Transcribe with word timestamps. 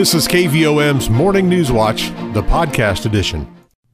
This 0.00 0.14
is 0.14 0.26
KVOM's 0.28 1.10
Morning 1.10 1.46
News 1.46 1.70
Watch, 1.70 2.08
the 2.32 2.42
podcast 2.42 3.04
edition. 3.04 3.46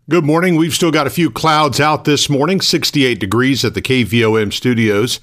Good 0.08 0.25
morning. 0.25 0.55
We've 0.55 0.73
still 0.73 0.92
got 0.92 1.08
a 1.08 1.10
few 1.10 1.33
clouds 1.33 1.81
out 1.81 2.05
this 2.05 2.31
morning, 2.31 2.60
68 2.60 3.18
degrees 3.18 3.65
at 3.65 3.75
the 3.75 3.83
KVOM 3.83 4.53
studios. 4.53 5.19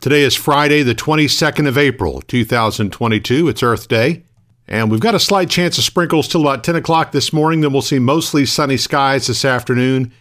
Today 0.00 0.22
is 0.22 0.36
Friday, 0.36 0.84
the 0.84 0.94
22nd 0.94 1.66
of 1.66 1.76
April, 1.76 2.20
2022. 2.20 3.48
It's 3.48 3.64
Earth 3.64 3.88
Day. 3.88 4.22
And 4.68 4.92
we've 4.92 5.00
got 5.00 5.16
a 5.16 5.18
slight 5.18 5.50
chance 5.50 5.76
of 5.76 5.82
sprinkles 5.82 6.28
till 6.28 6.42
about 6.42 6.62
10 6.62 6.76
o'clock 6.76 7.10
this 7.10 7.32
morning. 7.32 7.60
Then 7.62 7.72
we'll 7.72 7.82
see 7.82 7.98
mostly 7.98 8.46
sunny 8.46 8.76
skies 8.76 9.26
this 9.26 9.44
afternoon 9.44 10.12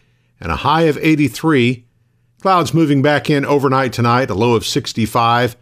and 0.41 0.52
a 0.52 0.55
high 0.55 0.86
of 0.86 0.97
83. 0.97 1.86
Clouds 2.41 2.73
moving 2.73 3.04
back 3.04 3.29
in 3.29 3.45
overnight 3.45 3.93
tonight, 3.93 4.31
a 4.31 4.34
low 4.34 4.55
of 4.55 4.65
65. 4.65 5.55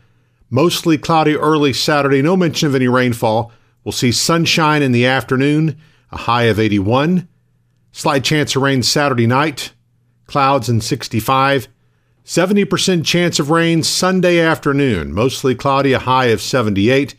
Mostly 0.49 0.97
cloudy 0.97 1.35
early 1.35 1.73
Saturday, 1.73 2.21
no 2.21 2.37
mention 2.37 2.69
of 2.69 2.75
any 2.75 2.87
rainfall. 2.87 3.51
We'll 3.86 3.91
see 3.91 4.11
sunshine 4.11 4.81
in 4.81 4.91
the 4.91 5.05
afternoon, 5.05 5.78
a 6.11 6.18
high 6.18 6.46
of 6.46 6.60
81. 6.60 7.28
Slight 7.91 8.23
chance 8.23 8.55
of 8.55 8.64
rain 8.64 8.82
Saturday 8.82 9.27
night, 9.27 9.73
clouds 10.25 10.68
and 10.68 10.83
65. 10.83 11.68
70% 12.25 13.05
chance 13.05 13.37
of 13.39 13.51
rain 13.51 13.83
Sunday 13.83 14.39
afternoon, 14.39 15.13
mostly 15.13 15.54
cloudy, 15.54 15.93
a 15.93 16.00
high 16.00 16.25
of 16.25 16.41
78. 16.41 17.13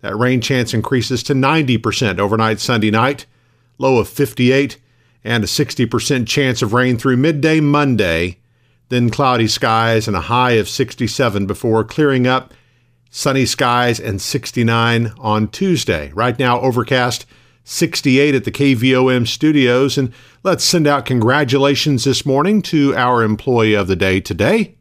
That 0.00 0.16
rain 0.16 0.40
chance 0.40 0.74
increases 0.74 1.22
to 1.22 1.34
90% 1.34 2.18
overnight 2.18 2.58
Sunday 2.58 2.90
night, 2.90 3.24
low 3.78 3.98
of 3.98 4.08
58, 4.08 4.76
and 5.22 5.44
a 5.44 5.46
60% 5.46 6.26
chance 6.26 6.62
of 6.62 6.72
rain 6.72 6.98
through 6.98 7.16
midday 7.16 7.60
Monday, 7.60 8.38
then 8.88 9.08
cloudy 9.08 9.46
skies 9.46 10.08
and 10.08 10.16
a 10.16 10.22
high 10.22 10.52
of 10.52 10.68
67 10.68 11.46
before 11.46 11.84
clearing 11.84 12.26
up 12.26 12.52
sunny 13.10 13.46
skies 13.46 13.98
and 13.98 14.20
69 14.20 15.12
on 15.18 15.48
Tuesday. 15.48 16.12
Right 16.14 16.38
now, 16.38 16.60
overcast 16.60 17.26
68 17.64 18.34
at 18.34 18.44
the 18.44 18.50
KVOM 18.50 19.26
studios. 19.26 19.98
And 19.98 20.12
let's 20.42 20.64
send 20.64 20.86
out 20.86 21.06
congratulations 21.06 22.04
this 22.04 22.24
morning 22.24 22.62
to 22.62 22.94
our 22.96 23.22
employee 23.22 23.74
of 23.74 23.88
the 23.88 23.96
day 23.96 24.20
today, 24.20 24.76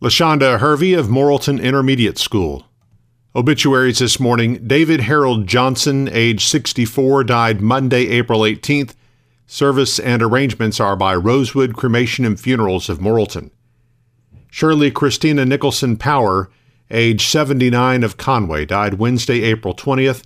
LaShonda 0.00 0.58
Hervey 0.58 0.94
of 0.94 1.08
Morrilton 1.08 1.62
Intermediate 1.62 2.18
School. 2.18 2.64
Obituaries 3.36 4.00
this 4.00 4.18
morning 4.18 4.66
David 4.66 5.02
Harold 5.02 5.46
Johnson, 5.46 6.08
age 6.08 6.46
64, 6.46 7.24
died 7.24 7.60
Monday, 7.60 8.08
April 8.08 8.40
18th. 8.40 8.94
Service 9.46 9.98
and 9.98 10.22
arrangements 10.22 10.80
are 10.80 10.96
by 10.96 11.14
Rosewood 11.14 11.76
Cremation 11.76 12.24
and 12.24 12.40
Funerals 12.40 12.88
of 12.88 12.98
Morrilton. 12.98 13.50
Shirley 14.50 14.90
Christina 14.90 15.44
Nicholson 15.44 15.96
Power, 15.96 16.50
age 16.90 17.26
79 17.26 18.02
of 18.02 18.16
Conway, 18.16 18.64
died 18.64 18.94
Wednesday, 18.94 19.42
April 19.42 19.74
20th. 19.74 20.24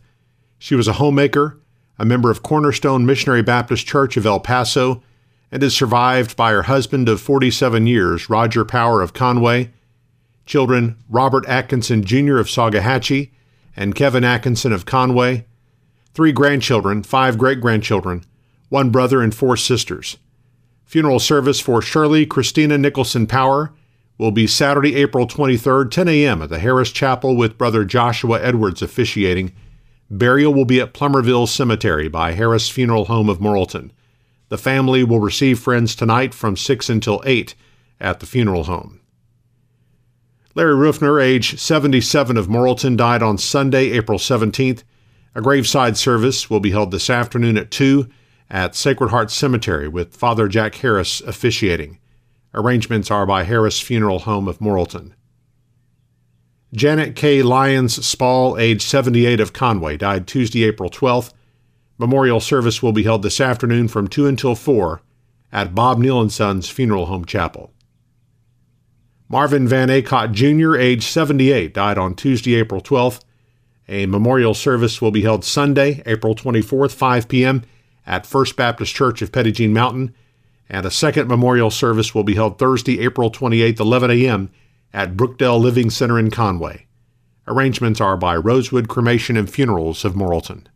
She 0.59 0.75
was 0.75 0.89
a 0.89 0.95
homemaker, 0.95 1.61
a 1.98 2.05
member 2.05 2.31
of 2.31 2.43
Cornerstone 2.43 3.05
Missionary 3.05 3.43
Baptist 3.43 3.87
Church 3.87 4.17
of 4.17 4.27
El 4.27 4.41
Paso, 4.41 5.03
and 5.53 5.62
is 5.62 5.77
survived 5.77 6.37
by 6.37 6.53
her 6.53 6.65
husband 6.65 7.09
of 7.09 7.21
47 7.21 7.87
years, 7.87 8.29
Roger 8.29 8.65
Power 8.65 9.03
of 9.03 9.12
Conway, 9.12 9.71
children 10.47 10.97
Robert 11.09 11.47
Atkinson 11.47 12.03
Jr. 12.03 12.39
of 12.39 12.48
Saugahatchee 12.48 13.31
and 13.77 13.95
Kevin 13.95 14.25
Atkinson 14.25 14.73
of 14.73 14.87
Conway, 14.87 15.47
three 16.12 16.33
grandchildren, 16.33 17.03
five 17.03 17.39
great 17.39 17.61
grandchildren, 17.61 18.25
one 18.69 18.91
brother, 18.91 19.23
and 19.23 19.34
four 19.34 19.56
sisters. 19.56 20.17
Funeral 20.84 21.19
service 21.19 21.61
for 21.61 21.83
Shirley 21.83 22.27
Christina 22.27 22.78
Nicholson 22.78 23.27
Power 23.27 23.73
will 24.19 24.31
be 24.31 24.47
Saturday, 24.47 24.95
April 24.97 25.27
23rd, 25.27 25.91
10 25.91 26.09
a.m. 26.09 26.43
at 26.43 26.48
the 26.48 26.59
Harris 26.59 26.93
Chapel 26.93 27.37
with 27.37 27.59
Brother 27.59 27.84
Joshua 27.84 28.41
Edwards 28.41 28.83
officiating. 28.83 29.53
Burial 30.11 30.55
will 30.55 30.65
be 30.65 30.81
at 30.81 30.95
Plumerville 30.95 31.48
Cemetery 31.48 32.09
by 32.09 32.33
Harris 32.33 32.69
Funeral 32.69 33.06
Home 33.06 33.29
of 33.29 33.39
Morrilton. 33.39 33.91
The 34.48 34.59
family 34.59 35.03
will 35.03 35.21
receive 35.21 35.59
friends 35.59 35.95
tonight 35.97 36.34
from 36.34 36.56
6 36.56 36.89
until 36.89 37.23
8 37.25 37.55
at 38.00 38.21
the 38.21 38.27
funeral 38.27 38.65
home. 38.65 39.00
Larry 40.55 40.75
Ruffner, 40.75 41.21
age 41.21 41.59
77 41.59 42.37
of 42.37 42.47
Morrilton, 42.47 42.97
died 42.97 43.22
on 43.22 43.38
Sunday, 43.38 43.91
April 43.91 44.19
17th. 44.19 44.84
A 45.34 45.43
graveside 45.43 45.97
service 45.97 46.49
will 46.49 46.61
be 46.61 46.71
held 46.71 46.93
this 46.93 47.11
afternoon 47.11 47.56
at 47.56 47.72
2 47.72 48.09
at 48.49 48.77
Sacred 48.77 49.09
Heart 49.09 49.33
Cemetery 49.33 49.88
with 49.88 50.15
Father 50.15 50.47
Jack 50.47 50.77
Harris 50.77 51.21
officiating. 51.22 51.99
Arrangements 52.54 53.10
are 53.10 53.26
by 53.26 53.42
Harris 53.42 53.81
Funeral 53.81 54.20
Home 54.20 54.47
of 54.47 54.60
Morrilton. 54.60 55.12
Janet 56.72 57.16
K. 57.16 57.42
Lyons 57.42 58.04
Spall, 58.04 58.56
age 58.59 58.82
78 58.82 59.41
of 59.41 59.53
Conway, 59.53 59.97
died 59.97 60.26
Tuesday, 60.26 60.64
April 60.64 60.88
12th. 60.88 61.32
Memorial 61.98 62.41
service 62.41 62.82
will 62.82 62.93
be 62.93 63.03
held 63.03 63.22
this 63.22 63.41
afternoon 63.41 63.88
from 63.88 64.09
2 64.09 64.26
until 64.26 64.54
4 64.54 65.00
at 65.53 65.75
Bob 65.75 65.98
Neal 65.98 66.28
Sons 66.28 66.69
Funeral 66.69 67.06
Home 67.06 67.25
Chapel. 67.25 67.72
Marvin 69.28 69.66
Van 69.66 69.91
Acott 69.91 70.32
Jr., 70.32 70.76
age 70.76 71.04
78, 71.04 71.75
died 71.75 71.98
on 71.98 72.14
Tuesday, 72.14 72.54
April 72.54 72.81
12th. 72.81 73.22
A 73.88 74.06
memorial 74.06 74.54
service 74.54 75.00
will 75.00 75.10
be 75.10 75.22
held 75.22 75.44
Sunday, 75.44 76.03
April 76.06 76.34
24th, 76.34 76.93
5 76.93 77.28
p.m. 77.28 77.62
at 78.06 78.26
First 78.26 78.56
Baptist 78.56 78.94
Church 78.94 79.22
of 79.22 79.32
Petit 79.32 79.69
Mountain 79.69 80.14
and 80.75 80.85
a 80.85 80.91
second 80.91 81.29
memorial 81.29 81.71
service 81.71 82.17
will 82.17 82.25
be 82.25 82.35
held 82.35 82.59
Thursday, 82.59 82.99
April 82.99 83.31
28, 83.31 83.79
11 83.79 84.11
a.m. 84.11 84.51
at 84.93 85.17
Brookdale 85.17 85.61
Living 85.61 85.89
Center 85.89 86.19
in 86.19 86.33
Conway. 86.33 86.87
Arrangements 87.47 88.01
are 88.01 88.17
by 88.17 88.35
Rosewood 88.35 88.89
Cremation 88.89 89.37
and 89.37 89.49
Funerals 89.49 90.05
of 90.05 90.15
Morrilton. 90.15 90.67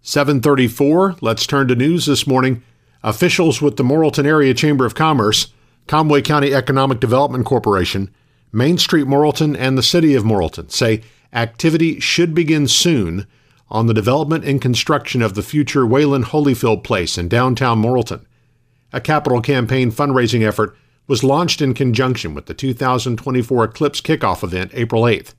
734, 0.00 1.16
let's 1.20 1.46
turn 1.46 1.68
to 1.68 1.74
news 1.74 2.06
this 2.06 2.26
morning. 2.26 2.62
Officials 3.02 3.60
with 3.60 3.76
the 3.76 3.82
Morrilton 3.82 4.24
Area 4.24 4.54
Chamber 4.54 4.86
of 4.86 4.94
Commerce, 4.94 5.52
Conway 5.86 6.22
County 6.22 6.54
Economic 6.54 6.98
Development 6.98 7.44
Corporation, 7.44 8.10
Main 8.50 8.78
Street 8.78 9.06
Morrilton, 9.06 9.54
and 9.58 9.76
the 9.76 9.82
City 9.82 10.14
of 10.14 10.24
Morrilton 10.24 10.70
say 10.70 11.02
activity 11.34 12.00
should 12.00 12.34
begin 12.34 12.66
soon 12.66 13.26
on 13.68 13.88
the 13.88 13.94
development 13.94 14.46
and 14.46 14.62
construction 14.62 15.20
of 15.20 15.34
the 15.34 15.42
future 15.42 15.84
Wayland 15.84 16.26
Holyfield 16.26 16.82
Place 16.82 17.18
in 17.18 17.28
downtown 17.28 17.82
Morrilton 17.82 18.24
a 18.94 19.00
capital 19.00 19.42
campaign 19.42 19.90
fundraising 19.90 20.46
effort, 20.46 20.76
was 21.08 21.24
launched 21.24 21.60
in 21.60 21.74
conjunction 21.74 22.32
with 22.32 22.46
the 22.46 22.54
2024 22.54 23.64
Eclipse 23.64 24.00
kickoff 24.00 24.42
event 24.42 24.70
April 24.72 25.02
8th. 25.02 25.34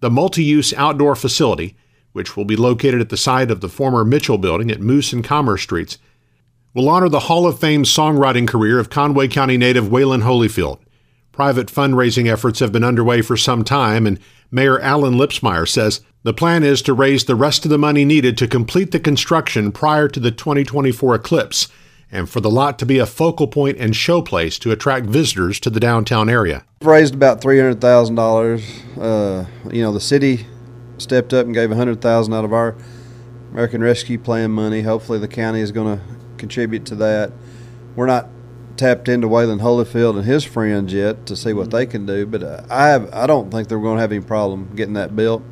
The 0.00 0.10
multi 0.10 0.42
use 0.42 0.74
outdoor 0.74 1.14
facility, 1.14 1.76
which 2.12 2.36
will 2.36 2.44
be 2.44 2.56
located 2.56 3.00
at 3.00 3.08
the 3.08 3.16
site 3.16 3.50
of 3.50 3.60
the 3.60 3.68
former 3.68 4.04
Mitchell 4.04 4.38
building 4.38 4.70
at 4.70 4.80
Moose 4.80 5.12
and 5.12 5.24
Commerce 5.24 5.62
Streets, 5.62 5.98
will 6.74 6.88
honor 6.88 7.08
the 7.08 7.20
Hall 7.20 7.46
of 7.46 7.60
Fame 7.60 7.84
songwriting 7.84 8.46
career 8.46 8.78
of 8.78 8.90
Conway 8.90 9.28
County 9.28 9.56
native 9.56 9.90
Wayland 9.90 10.24
Holyfield. 10.24 10.80
Private 11.32 11.68
fundraising 11.68 12.30
efforts 12.30 12.58
have 12.58 12.72
been 12.72 12.84
underway 12.84 13.22
for 13.22 13.36
some 13.36 13.62
time, 13.62 14.06
and 14.06 14.18
Mayor 14.50 14.80
Alan 14.80 15.14
Lipsmeyer 15.14 15.66
says 15.66 16.00
the 16.24 16.34
plan 16.34 16.64
is 16.64 16.82
to 16.82 16.92
raise 16.92 17.24
the 17.24 17.36
rest 17.36 17.64
of 17.64 17.70
the 17.70 17.78
money 17.78 18.04
needed 18.04 18.36
to 18.38 18.48
complete 18.48 18.90
the 18.90 19.00
construction 19.00 19.70
prior 19.70 20.08
to 20.08 20.18
the 20.18 20.32
2024 20.32 21.14
eclipse 21.14 21.68
and 22.12 22.28
for 22.28 22.40
the 22.40 22.50
lot 22.50 22.78
to 22.78 22.86
be 22.86 22.98
a 22.98 23.06
focal 23.06 23.46
point 23.46 23.78
and 23.78 23.94
showplace 23.94 24.58
to 24.60 24.70
attract 24.70 25.06
visitors 25.06 25.60
to 25.60 25.70
the 25.70 25.80
downtown 25.80 26.28
area. 26.28 26.64
We've 26.80 26.88
raised 26.88 27.14
about 27.14 27.40
three 27.40 27.58
hundred 27.58 27.80
thousand 27.80 28.18
uh, 28.18 28.22
dollars. 28.22 28.82
You 28.96 29.82
know, 29.82 29.92
the 29.92 30.00
city 30.00 30.46
stepped 30.98 31.32
up 31.32 31.46
and 31.46 31.54
gave 31.54 31.70
a 31.70 31.76
hundred 31.76 32.00
thousand 32.00 32.34
out 32.34 32.44
of 32.44 32.52
our 32.52 32.76
American 33.52 33.82
Rescue 33.82 34.18
Plan 34.18 34.50
money. 34.50 34.82
Hopefully, 34.82 35.18
the 35.18 35.28
county 35.28 35.60
is 35.60 35.72
going 35.72 35.98
to 35.98 36.04
contribute 36.36 36.84
to 36.86 36.94
that. 36.96 37.32
We're 37.96 38.06
not 38.06 38.28
tapped 38.76 39.08
into 39.08 39.28
Wayland 39.28 39.60
Holyfield 39.60 40.16
and 40.16 40.24
his 40.24 40.42
friends 40.44 40.92
yet 40.92 41.26
to 41.26 41.36
see 41.36 41.52
what 41.52 41.70
they 41.70 41.84
can 41.84 42.06
do, 42.06 42.24
but 42.26 42.70
I 42.70 42.88
have 42.88 43.12
I 43.12 43.26
don't 43.26 43.50
think 43.50 43.68
they're 43.68 43.78
going 43.78 43.96
to 43.96 44.00
have 44.00 44.12
any 44.12 44.22
problem 44.22 44.70
getting 44.74 44.94
that 44.94 45.14
built, 45.14 45.42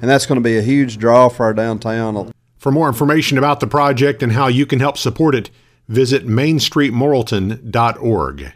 and 0.00 0.08
that's 0.08 0.26
going 0.26 0.36
to 0.36 0.42
be 0.42 0.56
a 0.56 0.62
huge 0.62 0.98
draw 0.98 1.28
for 1.28 1.44
our 1.44 1.54
downtown. 1.54 2.32
For 2.58 2.70
more 2.70 2.86
information 2.88 3.38
about 3.38 3.60
the 3.60 3.66
project 3.66 4.22
and 4.22 4.32
how 4.32 4.46
you 4.46 4.66
can 4.66 4.78
help 4.78 4.96
support 4.96 5.34
it 5.34 5.50
visit 5.92 6.26
mainstreetmorrilton.org. 6.26 8.52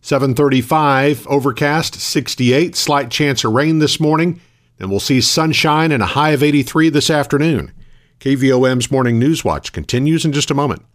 735, 0.00 1.26
overcast, 1.26 1.94
68, 1.94 2.76
slight 2.76 3.10
chance 3.10 3.44
of 3.44 3.52
rain 3.52 3.78
this 3.78 4.00
morning. 4.00 4.40
Then 4.78 4.90
we'll 4.90 5.00
see 5.00 5.20
sunshine 5.20 5.92
and 5.92 6.02
a 6.02 6.06
high 6.06 6.30
of 6.30 6.42
83 6.42 6.88
this 6.88 7.10
afternoon. 7.10 7.72
KVOM's 8.20 8.90
Morning 8.90 9.18
News 9.18 9.44
Watch 9.44 9.72
continues 9.72 10.24
in 10.24 10.32
just 10.32 10.50
a 10.50 10.54
moment. 10.54 10.82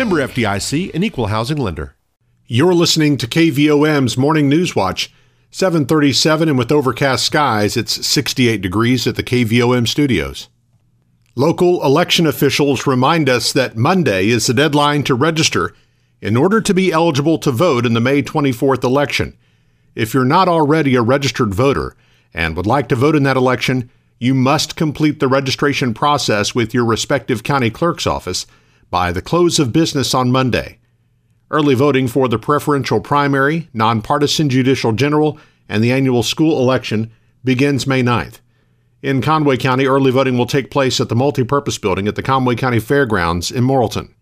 Member 0.00 0.16
FDIC, 0.16 0.94
an 0.94 1.04
equal 1.04 1.26
housing 1.26 1.58
lender. 1.58 1.94
You're 2.46 2.74
listening 2.74 3.18
to 3.18 3.26
KVOM's 3.26 4.16
Morning 4.16 4.48
News 4.48 4.74
Watch. 4.74 5.12
737 5.50 6.48
and 6.48 6.56
with 6.56 6.72
overcast 6.72 7.24
skies, 7.24 7.76
it's 7.76 8.06
68 8.06 8.62
degrees 8.62 9.06
at 9.06 9.16
the 9.16 9.22
KVOM 9.22 9.86
studios. 9.86 10.48
Local 11.34 11.84
election 11.84 12.26
officials 12.26 12.86
remind 12.86 13.28
us 13.28 13.52
that 13.52 13.76
Monday 13.76 14.28
is 14.28 14.46
the 14.46 14.54
deadline 14.54 15.02
to 15.04 15.14
register 15.14 15.74
in 16.20 16.36
order 16.36 16.60
to 16.60 16.72
be 16.72 16.92
eligible 16.92 17.38
to 17.38 17.50
vote 17.50 17.84
in 17.84 17.94
the 17.94 18.00
May 18.00 18.22
24th 18.22 18.82
election. 18.82 19.36
If 19.94 20.14
you're 20.14 20.24
not 20.24 20.48
already 20.48 20.94
a 20.94 21.02
registered 21.02 21.52
voter 21.52 21.94
and 22.32 22.56
would 22.56 22.66
like 22.66 22.88
to 22.88 22.96
vote 22.96 23.16
in 23.16 23.24
that 23.24 23.36
election, 23.36 23.90
you 24.18 24.34
must 24.34 24.76
complete 24.76 25.20
the 25.20 25.28
registration 25.28 25.94
process 25.94 26.54
with 26.54 26.72
your 26.72 26.84
respective 26.84 27.42
county 27.42 27.70
clerk's 27.70 28.06
office 28.06 28.46
by 28.90 29.12
the 29.12 29.22
close 29.22 29.58
of 29.58 29.72
business 29.72 30.14
on 30.14 30.32
Monday. 30.32 30.78
Early 31.50 31.74
voting 31.74 32.08
for 32.08 32.28
the 32.28 32.38
preferential 32.38 33.00
primary, 33.00 33.68
nonpartisan 33.72 34.48
judicial 34.48 34.92
general, 34.92 35.38
and 35.68 35.82
the 35.82 35.92
annual 35.92 36.22
school 36.22 36.60
election 36.60 37.10
begins 37.44 37.86
May 37.86 38.02
9th. 38.02 38.40
In 39.02 39.22
Conway 39.22 39.56
County, 39.56 39.86
early 39.86 40.10
voting 40.10 40.36
will 40.36 40.46
take 40.46 40.70
place 40.70 41.00
at 41.00 41.08
the 41.08 41.14
multipurpose 41.14 41.80
building 41.80 42.06
at 42.06 42.16
the 42.16 42.22
Conway 42.22 42.54
County 42.54 42.78
Fairgrounds 42.78 43.50
in 43.50 43.64
Morrilton. 43.64 44.12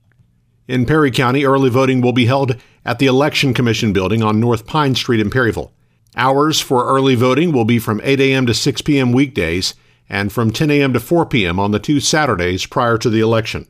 In 0.68 0.86
Perry 0.86 1.10
County, 1.10 1.44
early 1.44 1.70
voting 1.70 2.00
will 2.00 2.12
be 2.12 2.26
held 2.26 2.56
at 2.84 2.98
the 2.98 3.06
Election 3.06 3.54
Commission 3.54 3.92
building 3.92 4.22
on 4.22 4.38
North 4.38 4.66
Pine 4.66 4.94
Street 4.94 5.20
in 5.20 5.30
Perryville. 5.30 5.72
Hours 6.16 6.60
for 6.60 6.86
early 6.86 7.14
voting 7.14 7.52
will 7.52 7.64
be 7.64 7.78
from 7.78 8.00
8 8.04 8.20
a.m. 8.20 8.46
to 8.46 8.54
6 8.54 8.82
p.m. 8.82 9.12
weekdays 9.12 9.74
and 10.08 10.32
from 10.32 10.50
10 10.50 10.70
a.m. 10.70 10.92
to 10.92 11.00
4 11.00 11.26
p.m. 11.26 11.58
on 11.58 11.70
the 11.70 11.78
two 11.78 12.00
Saturdays 12.00 12.66
prior 12.66 12.98
to 12.98 13.10
the 13.10 13.20
election. 13.20 13.66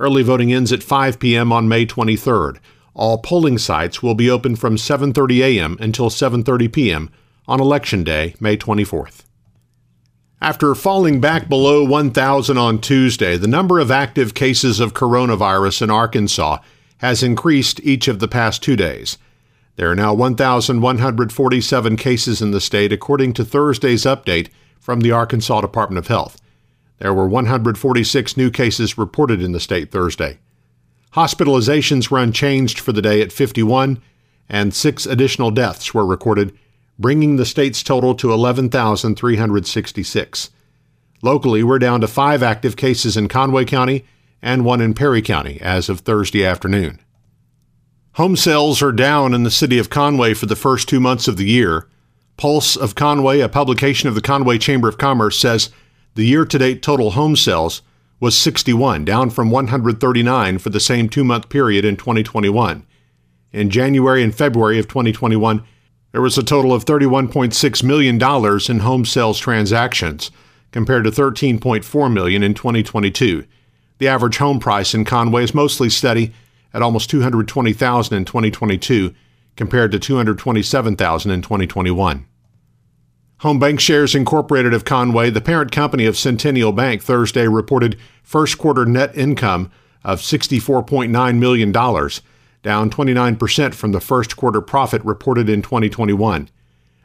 Early 0.00 0.22
voting 0.22 0.50
ends 0.50 0.72
at 0.72 0.82
5 0.82 1.20
p.m. 1.20 1.52
on 1.52 1.68
May 1.68 1.84
23rd. 1.84 2.56
All 2.94 3.18
polling 3.18 3.58
sites 3.58 4.02
will 4.02 4.14
be 4.14 4.30
open 4.30 4.56
from 4.56 4.76
7:30 4.76 5.40
a.m. 5.40 5.76
until 5.78 6.08
7:30 6.08 6.72
p.m. 6.72 7.10
on 7.46 7.60
election 7.60 8.02
day, 8.02 8.34
May 8.40 8.56
24th. 8.56 9.24
After 10.40 10.74
falling 10.74 11.20
back 11.20 11.50
below 11.50 11.84
1,000 11.84 12.56
on 12.56 12.80
Tuesday, 12.80 13.36
the 13.36 13.46
number 13.46 13.78
of 13.78 13.90
active 13.90 14.32
cases 14.32 14.80
of 14.80 14.94
coronavirus 14.94 15.82
in 15.82 15.90
Arkansas 15.90 16.60
has 16.96 17.22
increased 17.22 17.78
each 17.80 18.08
of 18.08 18.20
the 18.20 18.28
past 18.28 18.62
two 18.62 18.76
days. 18.76 19.18
There 19.76 19.90
are 19.90 19.94
now 19.94 20.14
1,147 20.14 21.96
cases 21.98 22.40
in 22.40 22.52
the 22.52 22.60
state, 22.60 22.90
according 22.90 23.34
to 23.34 23.44
Thursday's 23.44 24.04
update 24.04 24.48
from 24.78 25.00
the 25.00 25.12
Arkansas 25.12 25.60
Department 25.60 25.98
of 25.98 26.08
Health. 26.08 26.39
There 27.00 27.12
were 27.14 27.26
146 27.26 28.36
new 28.36 28.50
cases 28.50 28.98
reported 28.98 29.42
in 29.42 29.50
the 29.52 29.60
state 29.60 29.90
Thursday. 29.90 30.38
Hospitalizations 31.14 32.10
were 32.10 32.20
unchanged 32.20 32.78
for 32.78 32.92
the 32.92 33.00
day 33.02 33.22
at 33.22 33.32
51, 33.32 34.00
and 34.48 34.72
six 34.72 35.06
additional 35.06 35.50
deaths 35.50 35.92
were 35.92 36.06
recorded, 36.06 36.56
bringing 36.98 37.36
the 37.36 37.46
state's 37.46 37.82
total 37.82 38.14
to 38.14 38.32
11,366. 38.32 40.50
Locally, 41.22 41.62
we're 41.62 41.78
down 41.78 42.00
to 42.02 42.06
five 42.06 42.42
active 42.42 42.76
cases 42.76 43.16
in 43.16 43.28
Conway 43.28 43.64
County 43.64 44.04
and 44.42 44.64
one 44.64 44.80
in 44.80 44.94
Perry 44.94 45.22
County 45.22 45.60
as 45.60 45.88
of 45.88 46.00
Thursday 46.00 46.44
afternoon. 46.44 46.98
Home 48.14 48.34
sales 48.36 48.82
are 48.82 48.90
down 48.92 49.34
in 49.34 49.44
the 49.44 49.50
city 49.50 49.78
of 49.78 49.88
Conway 49.88 50.34
for 50.34 50.46
the 50.46 50.56
first 50.56 50.88
two 50.88 51.00
months 51.00 51.28
of 51.28 51.38
the 51.38 51.46
year. 51.46 51.88
Pulse 52.36 52.76
of 52.76 52.94
Conway, 52.94 53.40
a 53.40 53.48
publication 53.48 54.08
of 54.08 54.14
the 54.14 54.20
Conway 54.20 54.58
Chamber 54.58 54.88
of 54.88 54.98
Commerce, 54.98 55.38
says 55.38 55.70
the 56.14 56.26
year 56.26 56.44
to 56.44 56.58
date 56.58 56.82
total 56.82 57.12
home 57.12 57.36
sales 57.36 57.82
was 58.20 58.36
61, 58.36 59.04
down 59.04 59.30
from 59.30 59.50
139 59.50 60.58
for 60.58 60.70
the 60.70 60.80
same 60.80 61.08
two 61.08 61.24
month 61.24 61.48
period 61.48 61.84
in 61.84 61.96
2021. 61.96 62.86
In 63.52 63.70
January 63.70 64.22
and 64.22 64.34
February 64.34 64.78
of 64.78 64.86
2021, 64.86 65.64
there 66.12 66.20
was 66.20 66.36
a 66.36 66.42
total 66.42 66.72
of 66.72 66.84
$31.6 66.84 67.82
million 67.82 68.16
in 68.68 68.78
home 68.80 69.04
sales 69.04 69.38
transactions, 69.38 70.30
compared 70.72 71.04
to 71.04 71.10
13.4 71.10 72.12
million 72.12 72.42
in 72.42 72.54
2022. 72.54 73.44
The 73.98 74.08
average 74.08 74.38
home 74.38 74.60
price 74.60 74.94
in 74.94 75.04
Conway 75.04 75.44
is 75.44 75.54
mostly 75.54 75.90
steady 75.90 76.32
at 76.72 76.82
almost 76.82 77.10
220,000 77.10 78.16
in 78.16 78.24
2022, 78.24 79.14
compared 79.56 79.92
to 79.92 79.98
227,000 79.98 81.30
in 81.30 81.42
2021. 81.42 82.26
Home 83.40 83.58
Bancshares 83.58 84.14
Incorporated 84.14 84.74
of 84.74 84.84
Conway, 84.84 85.30
the 85.30 85.40
parent 85.40 85.72
company 85.72 86.04
of 86.04 86.18
Centennial 86.18 86.72
Bank, 86.72 87.02
Thursday 87.02 87.48
reported 87.48 87.98
first 88.22 88.58
quarter 88.58 88.84
net 88.84 89.16
income 89.16 89.70
of 90.04 90.20
$64.9 90.20 91.38
million, 91.38 91.72
down 91.72 92.90
29% 92.90 93.74
from 93.74 93.92
the 93.92 94.00
first 94.00 94.36
quarter 94.36 94.60
profit 94.60 95.02
reported 95.06 95.48
in 95.48 95.62
2021. 95.62 96.50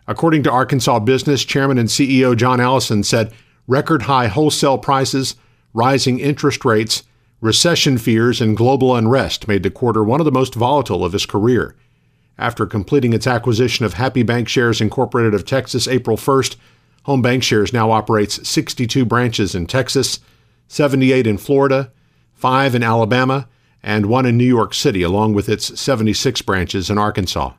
According 0.07 0.43
to 0.43 0.51
Arkansas 0.51 0.99
Business, 0.99 1.45
Chairman 1.45 1.77
and 1.77 1.87
CEO 1.87 2.35
John 2.35 2.59
Allison 2.59 3.03
said 3.03 3.31
record 3.65 4.01
high 4.01 4.27
wholesale 4.27 4.77
prices, 4.77 5.37
rising 5.73 6.19
interest 6.19 6.65
rates, 6.65 7.03
recession 7.39 7.97
fears, 7.97 8.41
and 8.41 8.57
global 8.57 8.93
unrest 8.93 9.47
made 9.47 9.63
the 9.63 9.71
quarter 9.71 10.03
one 10.03 10.19
of 10.19 10.25
the 10.25 10.33
most 10.33 10.53
volatile 10.53 11.05
of 11.05 11.13
his 11.13 11.25
career. 11.25 11.77
After 12.37 12.65
completing 12.65 13.13
its 13.13 13.27
acquisition 13.27 13.85
of 13.85 13.93
Happy 13.93 14.23
Bancshares 14.23 14.81
Incorporated 14.81 15.33
of 15.33 15.45
Texas 15.45 15.87
April 15.87 16.17
1st, 16.17 16.57
Home 17.03 17.21
Bancshares 17.21 17.71
now 17.71 17.91
operates 17.91 18.47
62 18.47 19.05
branches 19.05 19.53
in 19.53 19.67
Texas, 19.67 20.19
78 20.67 21.27
in 21.27 21.37
Florida, 21.37 21.91
5 22.33 22.75
in 22.75 22.83
Alabama, 22.83 23.47
and 23.83 24.07
1 24.07 24.25
in 24.25 24.37
New 24.37 24.43
York 24.43 24.73
City, 24.73 25.03
along 25.03 25.33
with 25.33 25.47
its 25.47 25.79
76 25.79 26.41
branches 26.41 26.89
in 26.89 26.97
Arkansas. 26.97 27.53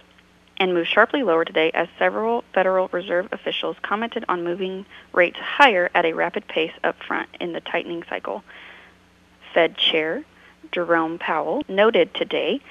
and 0.55 0.73
moved 0.73 0.87
sharply 0.87 1.21
lower 1.21 1.43
today 1.43 1.69
as 1.73 1.89
several 1.99 2.45
Federal 2.53 2.87
Reserve 2.93 3.27
officials 3.33 3.75
commented 3.81 4.23
on 4.29 4.45
moving 4.45 4.85
rates 5.11 5.37
higher 5.37 5.91
at 5.93 6.05
a 6.05 6.13
rapid 6.13 6.47
pace 6.47 6.71
up 6.81 6.95
front 7.05 7.27
in 7.41 7.51
the 7.51 7.59
tightening 7.59 8.03
cycle. 8.09 8.41
Fed 9.53 9.75
Chair 9.75 10.23
Jerome 10.71 11.19
Powell 11.19 11.63
noted 11.67 12.13
today 12.13 12.61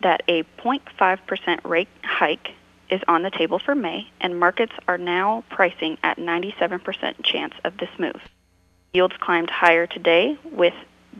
that 0.00 0.22
a 0.28 0.44
0.5% 0.62 1.60
rate 1.64 1.88
hike 2.02 2.52
is 2.88 3.02
on 3.06 3.20
the 3.20 3.30
table 3.30 3.58
for 3.58 3.74
May, 3.74 4.08
and 4.18 4.40
markets 4.40 4.72
are 4.88 4.96
now 4.96 5.44
pricing 5.50 5.98
at 6.02 6.16
97% 6.16 7.22
chance 7.22 7.52
of 7.64 7.76
this 7.76 7.90
move. 7.98 8.22
Yields 8.94 9.16
climbed 9.18 9.50
higher 9.50 9.88
today 9.88 10.38
with 10.52 10.74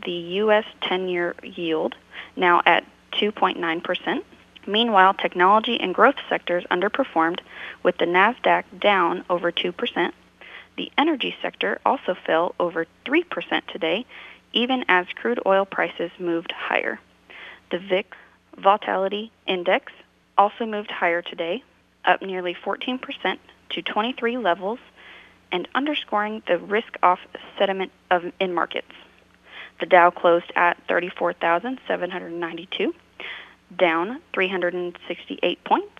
the 0.04 0.12
U.S. 0.12 0.64
10 0.82 1.08
year 1.08 1.34
yield 1.42 1.96
now 2.36 2.62
at 2.64 2.84
2.9%. 3.14 4.22
Meanwhile, 4.64 5.14
technology 5.14 5.80
and 5.80 5.92
growth 5.92 6.14
sectors 6.28 6.64
underperformed 6.70 7.40
with 7.82 7.98
the 7.98 8.04
NASDAQ 8.04 8.62
down 8.78 9.24
over 9.28 9.50
2%. 9.50 10.12
The 10.76 10.92
energy 10.96 11.34
sector 11.42 11.80
also 11.84 12.14
fell 12.14 12.54
over 12.60 12.86
3% 13.06 13.66
today, 13.66 14.06
even 14.52 14.84
as 14.86 15.06
crude 15.16 15.40
oil 15.44 15.64
prices 15.64 16.12
moved 16.20 16.52
higher. 16.52 17.00
The 17.72 17.78
VIX 17.78 18.08
Volatility 18.56 19.32
Index 19.48 19.92
also 20.38 20.64
moved 20.64 20.92
higher 20.92 21.22
today, 21.22 21.64
up 22.04 22.22
nearly 22.22 22.54
14% 22.54 23.00
to 23.70 23.82
23 23.82 24.38
levels 24.38 24.78
and 25.54 25.66
underscoring 25.72 26.42
the 26.48 26.58
risk-off 26.58 27.20
sentiment 27.56 27.92
of 28.10 28.24
in 28.40 28.52
markets. 28.52 28.90
The 29.78 29.86
Dow 29.86 30.10
closed 30.10 30.50
at 30.56 30.76
34,792, 30.88 32.92
down 33.78 34.20
368 34.32 35.64
points. 35.64 35.92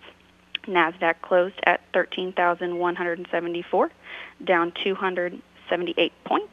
Nasdaq 0.67 1.21
closed 1.21 1.57
at 1.63 1.79
13,174, 1.93 3.91
down 4.43 4.73
278 4.83 6.11
points. 6.25 6.51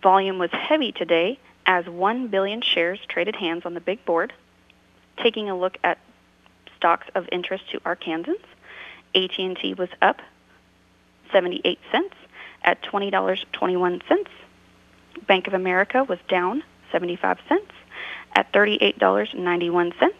Volume 0.00 0.38
was 0.38 0.50
heavy 0.52 0.92
today 0.92 1.40
as 1.66 1.88
1 1.88 2.28
billion 2.28 2.62
shares 2.62 3.00
traded 3.08 3.34
hands 3.34 3.66
on 3.66 3.74
the 3.74 3.80
big 3.80 4.04
board. 4.04 4.32
Taking 5.20 5.50
a 5.50 5.58
look 5.58 5.78
at 5.82 5.98
stocks 6.76 7.08
of 7.16 7.28
interest 7.32 7.68
to 7.70 7.80
Arkansans, 7.80 8.44
AT&T 9.16 9.74
was 9.74 9.88
up 10.00 10.22
78 11.32 11.80
cents 11.90 12.14
at 12.66 12.82
$20.21. 12.82 14.26
Bank 15.26 15.46
of 15.46 15.54
America 15.54 16.04
was 16.04 16.18
down 16.28 16.62
75 16.92 17.38
cents 17.48 17.72
at 18.34 18.52
$38.91. 18.52 20.12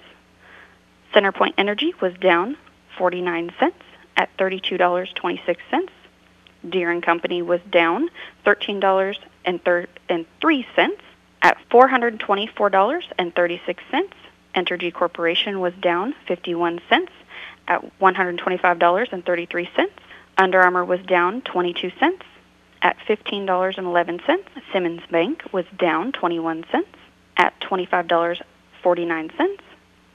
CenterPoint 1.13 1.53
Energy 1.59 1.93
was 2.01 2.15
down 2.15 2.57
49 2.97 3.53
cents 3.59 3.85
at 4.17 4.35
$32.26. 4.39 5.91
Deere 6.69 7.01
& 7.01 7.03
Company 7.03 7.43
was 7.43 7.61
down 7.71 8.09
$13.03 8.45 10.91
at 11.43 11.57
$424.36. 11.71 14.13
Entergy 14.55 14.93
Corporation 14.93 15.61
was 15.61 15.73
down 15.75 16.13
51 16.27 16.81
cents 16.89 17.13
at 17.69 17.85
$125.33. 18.01 19.89
Under 20.39 20.61
Armour 20.61 20.85
was 20.85 21.01
down 21.03 21.41
22 21.43 21.93
cents 22.01 22.25
at 22.83 22.97
$15.11. 23.09 24.39
Simmons 24.73 25.03
Bank 25.11 25.43
was 25.53 25.65
down 25.79 26.13
21 26.13 26.65
cents 26.71 26.89
at 27.37 27.59
$25.49. 27.61 29.59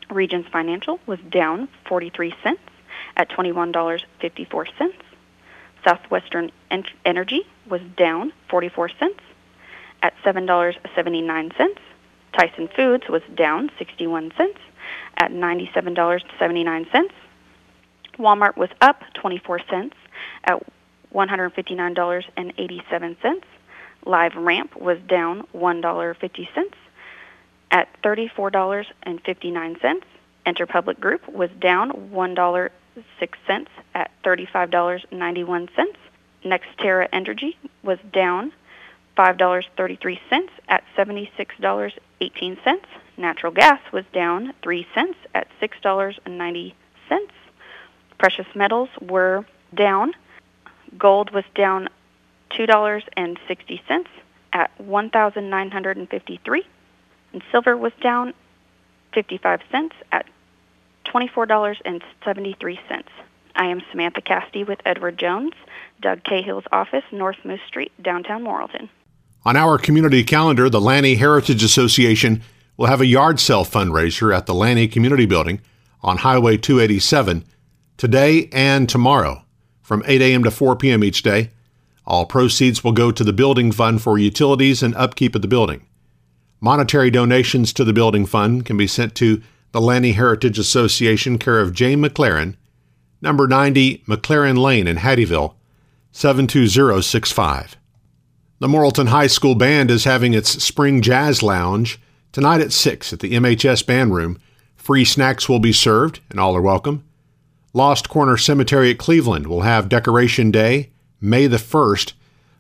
Regions 0.10 0.46
Financial 0.52 1.00
was 1.06 1.20
down 1.30 1.68
43 1.86 2.34
cents 2.44 2.62
at 3.16 3.30
$21.54. 3.30 4.94
Southwestern 5.84 6.52
en- 6.70 6.84
Energy 7.06 7.46
was 7.70 7.82
down 7.98 8.34
44 8.50 8.90
cents 8.90 9.20
at 10.04 10.14
$7.79. 10.24 11.78
Tyson 12.34 12.70
Foods 12.76 13.10
was 13.10 13.22
down 13.36 13.72
61 13.78 14.32
cents 14.38 14.60
at 15.18 15.32
$97.79. 15.32 17.10
Walmart 18.18 18.58
was 18.58 18.70
up 18.82 19.04
24 19.16 19.60
cents 19.70 19.96
at 20.44 20.62
$159.87. 21.14 23.44
LiveRamp 24.06 24.76
was 24.76 25.00
down 25.08 25.48
$1.50 25.54 26.74
at 27.72 27.88
$34.59. 28.02 30.04
Interpublic 30.46 31.00
Group 31.00 31.28
was 31.30 31.50
down 31.60 31.92
$1.06 32.12 33.68
at 33.94 34.12
$35.91. 34.24 35.70
NextEra 36.44 37.08
Energy 37.14 37.56
was 37.84 38.00
down 38.12 38.52
$5.33 39.18 40.50
at 40.68 40.84
$76.18. 40.98 42.82
Natural 43.18 43.54
gas 43.54 43.80
was 43.94 44.06
down 44.14 44.54
3 44.64 44.88
cents 44.96 45.18
at 45.36 45.48
$6.90. 45.62 46.74
Precious 48.18 48.48
metals 48.56 48.90
were 49.02 49.46
down. 49.76 50.14
Gold 50.98 51.32
was 51.32 51.46
down 51.56 51.90
$2.60 52.52 54.06
at 54.54 54.72
1953 54.78 56.66
and 57.34 57.44
silver 57.52 57.78
was 57.78 57.94
down 58.02 58.34
55 59.14 59.62
cents 59.72 59.96
at 60.12 60.26
$24.73. 61.06 63.04
I 63.56 63.66
am 63.66 63.82
Samantha 63.92 64.22
Cassidy 64.22 64.64
with 64.64 64.80
Edward 64.86 65.18
Jones, 65.18 65.54
Doug 66.02 66.24
Cahill's 66.24 66.64
office, 66.72 67.04
North 67.12 67.38
Moose 67.44 67.60
Street, 67.68 67.92
downtown 68.02 68.44
Morrilton. 68.44 68.90
On 69.44 69.58
our 69.58 69.78
community 69.78 70.24
calendar, 70.24 70.70
the 70.70 70.80
Lanny 70.80 71.16
Heritage 71.16 71.64
Association 71.64 72.44
will 72.78 72.86
have 72.88 73.02
a 73.02 73.06
yard 73.06 73.40
sale 73.40 73.66
fundraiser 73.66 74.36
at 74.36 74.46
the 74.46 74.54
Lanny 74.54 74.88
Community 74.88 75.26
Building 75.26 75.62
on 76.02 76.18
Highway 76.18 76.58
287 76.58 77.44
today 77.98 78.50
and 78.52 78.88
tomorrow 78.88 79.44
from 79.92 80.04
8 80.06 80.22
a.m. 80.22 80.42
to 80.46 80.52
4 80.52 80.78
p.m. 80.78 81.04
each 81.04 81.22
day. 81.22 81.50
All 82.06 82.26
proceeds 82.26 82.82
will 82.82 82.94
go 82.94 83.12
to 83.12 83.26
the 83.26 83.34
building 83.34 83.74
fund 83.74 84.02
for 84.02 84.18
utilities 84.18 84.82
and 84.82 84.96
upkeep 84.96 85.36
of 85.36 85.42
the 85.42 85.50
building. 85.50 85.86
Monetary 86.62 87.12
donations 87.12 87.74
to 87.74 87.84
the 87.84 87.92
building 87.92 88.26
fund 88.26 88.66
can 88.66 88.78
be 88.78 88.88
sent 88.88 89.16
to 89.16 89.44
the 89.74 89.82
Lanny 89.82 90.14
Heritage 90.14 90.58
Association, 90.58 91.38
care 91.38 91.60
of 91.60 91.74
Jane 91.74 92.02
McLaren, 92.02 92.56
number 93.22 93.50
90 93.50 93.98
McLaren 94.08 94.58
Lane 94.58 94.88
in 94.88 94.96
Hattieville, 94.96 95.56
72065. 96.14 97.76
The 98.60 98.68
Morrilton 98.70 99.10
High 99.10 99.28
School 99.28 99.56
Band 99.56 99.92
is 99.92 100.06
having 100.06 100.34
its 100.34 100.64
Spring 100.64 101.02
Jazz 101.02 101.44
Lounge 101.44 102.00
tonight 102.32 102.62
at 102.62 102.72
6 102.72 103.12
at 103.12 103.20
the 103.20 103.34
MHS 103.34 103.86
Band 103.86 104.16
Room. 104.16 104.40
Free 104.78 105.04
snacks 105.04 105.50
will 105.50 105.60
be 105.60 105.74
served, 105.74 106.22
and 106.30 106.40
all 106.40 106.56
are 106.56 106.62
welcome. 106.62 107.04
Lost 107.74 108.10
Corner 108.10 108.36
Cemetery 108.36 108.92
at 108.92 108.98
Cleveland 108.98 109.48
will 109.48 109.62
have 109.62 109.88
Decoration 109.88 110.52
Day, 110.52 110.92
May 111.22 111.48
the 111.48 111.56
1st. 111.56 112.12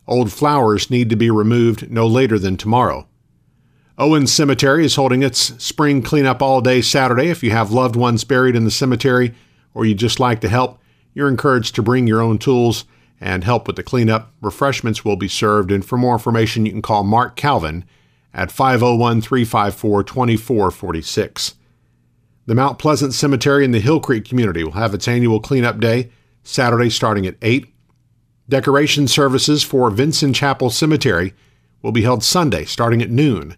Old 0.07 0.31
flowers 0.31 0.89
need 0.89 1.09
to 1.09 1.17
be 1.17 1.29
removed 1.29 1.91
no 1.91 2.07
later 2.07 2.39
than 2.39 2.55
tomorrow. 2.55 3.07
Owens 3.97 4.31
Cemetery 4.31 4.85
is 4.85 4.95
holding 4.95 5.21
its 5.21 5.39
spring 5.61 6.01
cleanup 6.01 6.41
all 6.41 6.61
day 6.61 6.81
Saturday. 6.81 7.27
If 7.27 7.43
you 7.43 7.51
have 7.51 7.73
loved 7.73 7.97
ones 7.97 8.23
buried 8.23 8.55
in 8.55 8.63
the 8.63 8.71
cemetery 8.71 9.35
or 9.73 9.85
you 9.85 9.95
just 9.95 10.21
like 10.21 10.39
to 10.41 10.49
help, 10.49 10.79
you're 11.13 11.27
encouraged 11.27 11.75
to 11.75 11.83
bring 11.83 12.07
your 12.07 12.21
own 12.21 12.37
tools 12.37 12.85
and 13.19 13.43
help 13.43 13.67
with 13.67 13.75
the 13.75 13.83
cleanup. 13.83 14.31
Refreshments 14.41 15.03
will 15.03 15.17
be 15.17 15.27
served, 15.27 15.71
and 15.71 15.83
for 15.83 15.97
more 15.97 16.13
information, 16.13 16.65
you 16.65 16.71
can 16.71 16.81
call 16.81 17.03
Mark 17.03 17.35
Calvin 17.35 17.83
at 18.33 18.49
501 18.49 19.21
354 19.21 20.03
2446. 20.05 21.55
The 22.47 22.55
Mount 22.55 22.79
Pleasant 22.79 23.13
Cemetery 23.13 23.63
in 23.63 23.71
the 23.71 23.79
Hill 23.79 23.99
Creek 23.99 24.25
community 24.25 24.63
will 24.63 24.71
have 24.71 24.95
its 24.95 25.07
annual 25.07 25.39
cleanup 25.39 25.79
day 25.79 26.09
Saturday 26.43 26.89
starting 26.89 27.27
at 27.27 27.37
8. 27.43 27.71
Decoration 28.49 29.07
services 29.07 29.63
for 29.63 29.91
Vincent 29.91 30.35
Chapel 30.35 30.71
Cemetery 30.71 31.35
will 31.83 31.91
be 31.91 32.01
held 32.01 32.23
Sunday 32.23 32.65
starting 32.65 32.99
at 33.01 33.11
noon. 33.11 33.55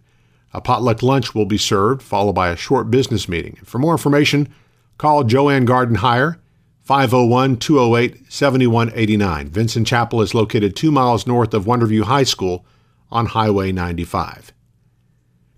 A 0.54 0.60
potluck 0.60 1.02
lunch 1.02 1.34
will 1.34 1.46
be 1.46 1.58
served, 1.58 2.02
followed 2.02 2.34
by 2.34 2.50
a 2.50 2.58
short 2.58 2.92
business 2.92 3.30
meeting. 3.30 3.58
For 3.64 3.80
more 3.80 3.94
information, 3.94 4.54
call 4.98 5.24
Joanne 5.24 5.64
Garden 5.64 5.96
Hire 5.96 6.42
501 6.82 7.58
208 7.58 8.32
7189. 8.32 9.48
Vincent 9.48 9.88
Chapel 9.88 10.22
is 10.22 10.36
located 10.36 10.76
two 10.76 10.92
miles 10.92 11.26
north 11.26 11.54
of 11.54 11.64
Wonderview 11.64 12.04
High 12.04 12.24
School 12.24 12.66
on 13.10 13.28
Highway 13.28 13.72
95. 13.72 14.52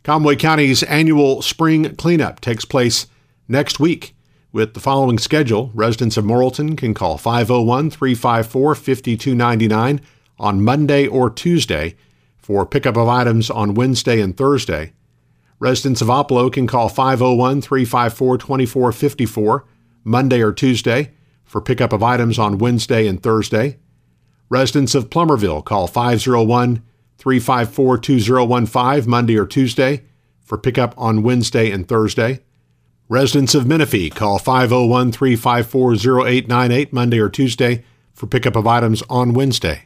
Conway 0.03 0.36
County's 0.36 0.84
annual 0.84 1.41
spring 1.41 1.96
cleanup 1.96 2.39
takes 2.39 2.63
place 2.63 3.08
next 3.48 3.80
week. 3.80 4.16
With 4.52 4.74
the 4.74 4.80
following 4.80 5.20
schedule, 5.20 5.72
residents 5.74 6.16
of 6.16 6.24
Morrilton 6.24 6.78
can 6.78 6.94
call 6.94 7.18
501 7.18 7.90
354 7.90 8.75
5299 8.75 10.02
on 10.40 10.64
Monday 10.64 11.08
or 11.08 11.30
Tuesday 11.30 11.96
for 12.38 12.66
pickup 12.66 12.96
of 12.96 13.08
items 13.08 13.50
on 13.50 13.74
Wednesday 13.74 14.22
and 14.22 14.38
Thursday. 14.38 14.94
Residents 15.60 16.02
of 16.02 16.08
Oppelo 16.08 16.52
can 16.52 16.68
call 16.68 16.90
501 16.90 17.62
354 17.62 18.38
2454 18.38 19.66
Monday 20.04 20.42
or 20.42 20.54
Tuesday 20.54 21.12
for 21.44 21.60
pickup 21.60 21.92
of 21.92 22.04
items 22.04 22.40
on 22.40 22.58
Wednesday 22.58 23.08
and 23.08 23.22
Thursday. 23.22 23.78
Residents 24.50 24.94
of 24.96 25.10
Plumerville 25.10 25.66
call 25.66 25.88
501 25.88 26.84
354 27.18 27.98
2015 27.98 29.10
Monday 29.10 29.36
or 29.36 29.46
Tuesday 29.46 30.04
for 30.40 30.58
pickup 30.58 30.94
on 30.98 31.24
Wednesday 31.24 31.72
and 31.72 31.88
Thursday. 31.88 32.45
Residents 33.07 33.53
of 33.53 33.67
Menifee 33.67 34.09
call 34.09 34.39
501 34.39 35.12
354 35.12 35.93
0898 35.93 36.91
Monday 36.91 37.19
or 37.19 37.29
Tuesday 37.29 37.83
for 38.13 38.25
pickup 38.25 38.55
of 38.55 38.65
items 38.65 39.03
on 39.07 39.35
Wednesday. 39.35 39.83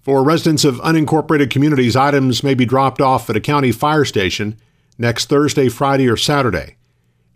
For 0.00 0.24
residents 0.24 0.64
of 0.64 0.76
unincorporated 0.76 1.50
communities, 1.50 1.96
items 1.96 2.42
may 2.42 2.54
be 2.54 2.64
dropped 2.64 3.02
off 3.02 3.28
at 3.28 3.36
a 3.36 3.42
county 3.42 3.72
fire 3.72 4.06
station 4.06 4.56
next 4.96 5.28
Thursday, 5.28 5.68
Friday, 5.68 6.08
or 6.08 6.16
Saturday. 6.16 6.76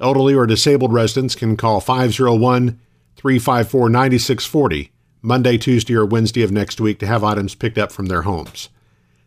Elderly 0.00 0.34
or 0.34 0.46
disabled 0.46 0.94
residents 0.94 1.34
can 1.34 1.54
call 1.54 1.80
501 1.80 2.80
354 3.16 3.90
9640 3.90 4.90
Monday, 5.20 5.58
Tuesday, 5.58 5.94
or 5.94 6.06
Wednesday 6.06 6.44
of 6.44 6.50
next 6.50 6.80
week 6.80 6.98
to 7.00 7.06
have 7.06 7.22
items 7.22 7.54
picked 7.54 7.76
up 7.76 7.92
from 7.92 8.06
their 8.06 8.22
homes. 8.22 8.70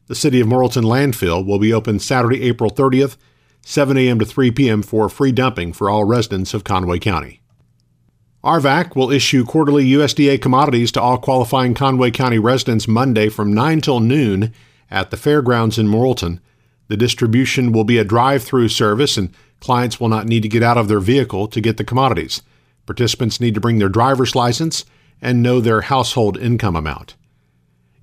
The 0.07 0.15
City 0.15 0.41
of 0.41 0.47
Morrilton 0.47 0.85
landfill 0.85 1.45
will 1.45 1.59
be 1.59 1.71
open 1.71 1.99
Saturday, 1.99 2.41
April 2.45 2.71
30th, 2.71 3.15
7 3.61 3.97
a.m. 3.97 4.19
to 4.19 4.25
3 4.25 4.51
p.m. 4.51 4.81
for 4.81 5.09
free 5.09 5.31
dumping 5.31 5.73
for 5.73 5.89
all 5.89 6.03
residents 6.03 6.53
of 6.53 6.63
Conway 6.63 6.99
County. 6.99 7.41
ARVAC 8.43 8.95
will 8.95 9.11
issue 9.11 9.43
quarterly 9.43 9.85
USDA 9.91 10.41
commodities 10.41 10.91
to 10.93 11.01
all 11.01 11.17
qualifying 11.17 11.73
Conway 11.73 12.11
County 12.11 12.39
residents 12.39 12.87
Monday 12.87 13.27
from 13.27 13.53
9 13.53 13.81
till 13.81 13.99
noon 13.99 14.53
at 14.89 15.11
the 15.11 15.17
fairgrounds 15.17 15.77
in 15.77 15.87
Morrilton. 15.87 16.39
The 16.87 16.97
distribution 16.97 17.71
will 17.71 17.83
be 17.83 17.97
a 17.97 18.05
drive 18.05 18.43
through 18.43 18.69
service, 18.69 19.17
and 19.17 19.33
clients 19.59 19.99
will 19.99 20.07
not 20.07 20.25
need 20.25 20.41
to 20.43 20.49
get 20.49 20.63
out 20.63 20.77
of 20.77 20.87
their 20.87 21.01
vehicle 21.01 21.47
to 21.49 21.61
get 21.61 21.77
the 21.77 21.83
commodities. 21.83 22.41
Participants 22.85 23.41
need 23.41 23.53
to 23.55 23.61
bring 23.61 23.77
their 23.77 23.89
driver's 23.89 24.35
license 24.35 24.85
and 25.21 25.43
know 25.43 25.59
their 25.59 25.81
household 25.81 26.37
income 26.37 26.75
amount. 26.75 27.15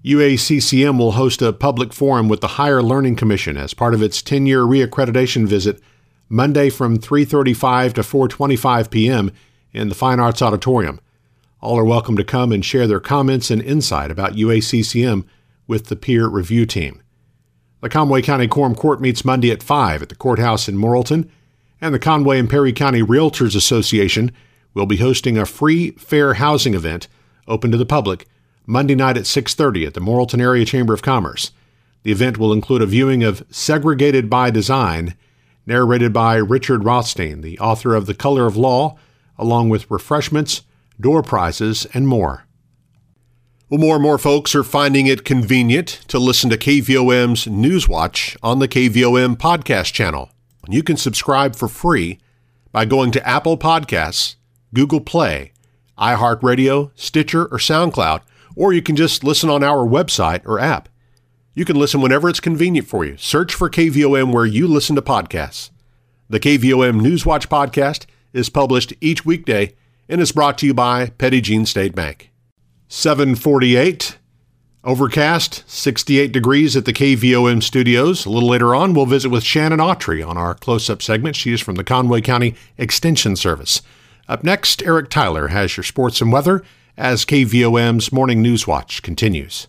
UACCM 0.06 0.98
will 0.98 1.12
host 1.12 1.42
a 1.42 1.52
public 1.52 1.92
forum 1.92 2.28
with 2.28 2.40
the 2.40 2.46
Higher 2.46 2.80
Learning 2.80 3.16
Commission 3.16 3.56
as 3.56 3.74
part 3.74 3.92
of 3.92 4.02
its 4.02 4.22
10-year 4.22 4.60
reaccreditation 4.60 5.48
visit 5.48 5.80
Monday 6.28 6.70
from 6.70 6.96
3:35 6.96 7.94
to 7.94 8.02
4:25 8.02 8.88
p.m. 8.88 9.32
in 9.72 9.88
the 9.88 9.96
Fine 9.96 10.20
Arts 10.20 10.40
Auditorium. 10.40 11.00
All 11.60 11.76
are 11.76 11.84
welcome 11.84 12.16
to 12.16 12.22
come 12.22 12.52
and 12.52 12.64
share 12.64 12.86
their 12.86 13.00
comments 13.00 13.50
and 13.50 13.60
insight 13.60 14.12
about 14.12 14.34
UACCM 14.34 15.24
with 15.66 15.86
the 15.86 15.96
peer 15.96 16.28
review 16.28 16.66
team. 16.66 17.02
The 17.80 17.88
Conway 17.88 18.22
County 18.22 18.46
Quorum 18.46 18.76
Court 18.76 19.00
meets 19.00 19.24
Monday 19.24 19.50
at 19.50 19.60
5 19.60 20.02
at 20.02 20.08
the 20.08 20.14
courthouse 20.14 20.68
in 20.68 20.76
Morrilton, 20.76 21.28
and 21.80 21.92
the 21.92 21.98
Conway 21.98 22.38
and 22.38 22.48
Perry 22.48 22.72
County 22.72 23.02
Realtors 23.02 23.56
Association 23.56 24.30
will 24.72 24.86
be 24.86 24.98
hosting 24.98 25.36
a 25.36 25.44
free 25.44 25.90
fair 25.92 26.34
housing 26.34 26.74
event 26.74 27.08
open 27.48 27.72
to 27.72 27.76
the 27.76 27.84
public 27.84 28.28
Monday 28.66 28.96
night 28.96 29.16
at 29.16 29.26
6:30 29.26 29.86
at 29.86 29.94
the 29.94 30.00
Morrilton 30.00 30.40
Area 30.40 30.64
Chamber 30.64 30.92
of 30.92 31.02
Commerce. 31.02 31.52
The 32.02 32.10
event 32.10 32.36
will 32.36 32.52
include 32.52 32.82
a 32.82 32.86
viewing 32.86 33.22
of 33.22 33.44
Segregated 33.50 34.28
by 34.28 34.50
Design, 34.50 35.14
narrated 35.66 36.12
by 36.12 36.36
Richard 36.36 36.84
Rothstein, 36.84 37.40
the 37.40 37.58
author 37.58 37.94
of 37.94 38.06
The 38.06 38.14
Color 38.14 38.46
of 38.46 38.56
Law, 38.56 38.98
along 39.38 39.68
with 39.68 39.90
refreshments, 39.90 40.62
door 41.00 41.22
prizes, 41.22 41.86
and 41.94 42.08
more. 42.08 42.44
Well, 43.68 43.80
more 43.80 43.96
and 43.96 44.02
more 44.02 44.18
folks 44.18 44.54
are 44.54 44.62
finding 44.62 45.06
it 45.06 45.24
convenient 45.24 46.00
to 46.08 46.18
listen 46.18 46.50
to 46.50 46.56
KVOM's 46.56 47.46
Newswatch 47.46 48.36
on 48.42 48.60
the 48.60 48.68
KVOM 48.68 49.36
podcast 49.36 49.92
channel. 49.92 50.30
You 50.68 50.82
can 50.82 50.96
subscribe 50.96 51.56
for 51.56 51.68
free 51.68 52.18
by 52.72 52.84
going 52.84 53.10
to 53.12 53.28
Apple 53.28 53.58
Podcasts, 53.58 54.36
Google 54.72 55.00
Play, 55.00 55.52
iHeartRadio, 55.98 56.90
Stitcher, 56.94 57.46
or 57.46 57.58
SoundCloud 57.58 58.20
or 58.56 58.72
you 58.72 58.82
can 58.82 58.96
just 58.96 59.22
listen 59.22 59.48
on 59.48 59.62
our 59.62 59.86
website 59.86 60.44
or 60.46 60.58
app. 60.58 60.88
You 61.54 61.64
can 61.64 61.76
listen 61.76 62.00
whenever 62.00 62.28
it's 62.28 62.40
convenient 62.40 62.88
for 62.88 63.04
you. 63.04 63.16
Search 63.16 63.54
for 63.54 63.70
KVOM 63.70 64.32
where 64.32 64.44
you 64.46 64.66
listen 64.66 64.96
to 64.96 65.02
podcasts. 65.02 65.70
The 66.28 66.40
KVOM 66.40 67.00
Newswatch 67.00 67.46
podcast 67.46 68.06
is 68.32 68.48
published 68.48 68.92
each 69.00 69.24
weekday 69.24 69.74
and 70.08 70.20
is 70.20 70.32
brought 70.32 70.58
to 70.58 70.66
you 70.66 70.74
by 70.74 71.10
Petit 71.10 71.40
Jean 71.40 71.64
State 71.64 71.94
Bank. 71.94 72.32
748, 72.88 74.18
overcast, 74.84 75.68
68 75.68 76.32
degrees 76.32 76.76
at 76.76 76.84
the 76.84 76.92
KVOM 76.92 77.62
studios. 77.62 78.26
A 78.26 78.30
little 78.30 78.48
later 78.48 78.74
on, 78.74 78.94
we'll 78.94 79.06
visit 79.06 79.30
with 79.30 79.42
Shannon 79.42 79.80
Autry 79.80 80.26
on 80.26 80.36
our 80.36 80.54
close 80.54 80.88
up 80.90 81.02
segment. 81.02 81.36
She 81.36 81.52
is 81.52 81.60
from 81.60 81.74
the 81.76 81.84
Conway 81.84 82.20
County 82.20 82.54
Extension 82.78 83.34
Service. 83.34 83.82
Up 84.28 84.44
next, 84.44 84.82
Eric 84.82 85.10
Tyler 85.10 85.48
has 85.48 85.76
your 85.76 85.84
sports 85.84 86.20
and 86.20 86.32
weather 86.32 86.62
as 86.96 87.24
KVOM's 87.24 88.10
Morning 88.12 88.40
News 88.40 88.66
Watch 88.66 89.02
continues. 89.02 89.68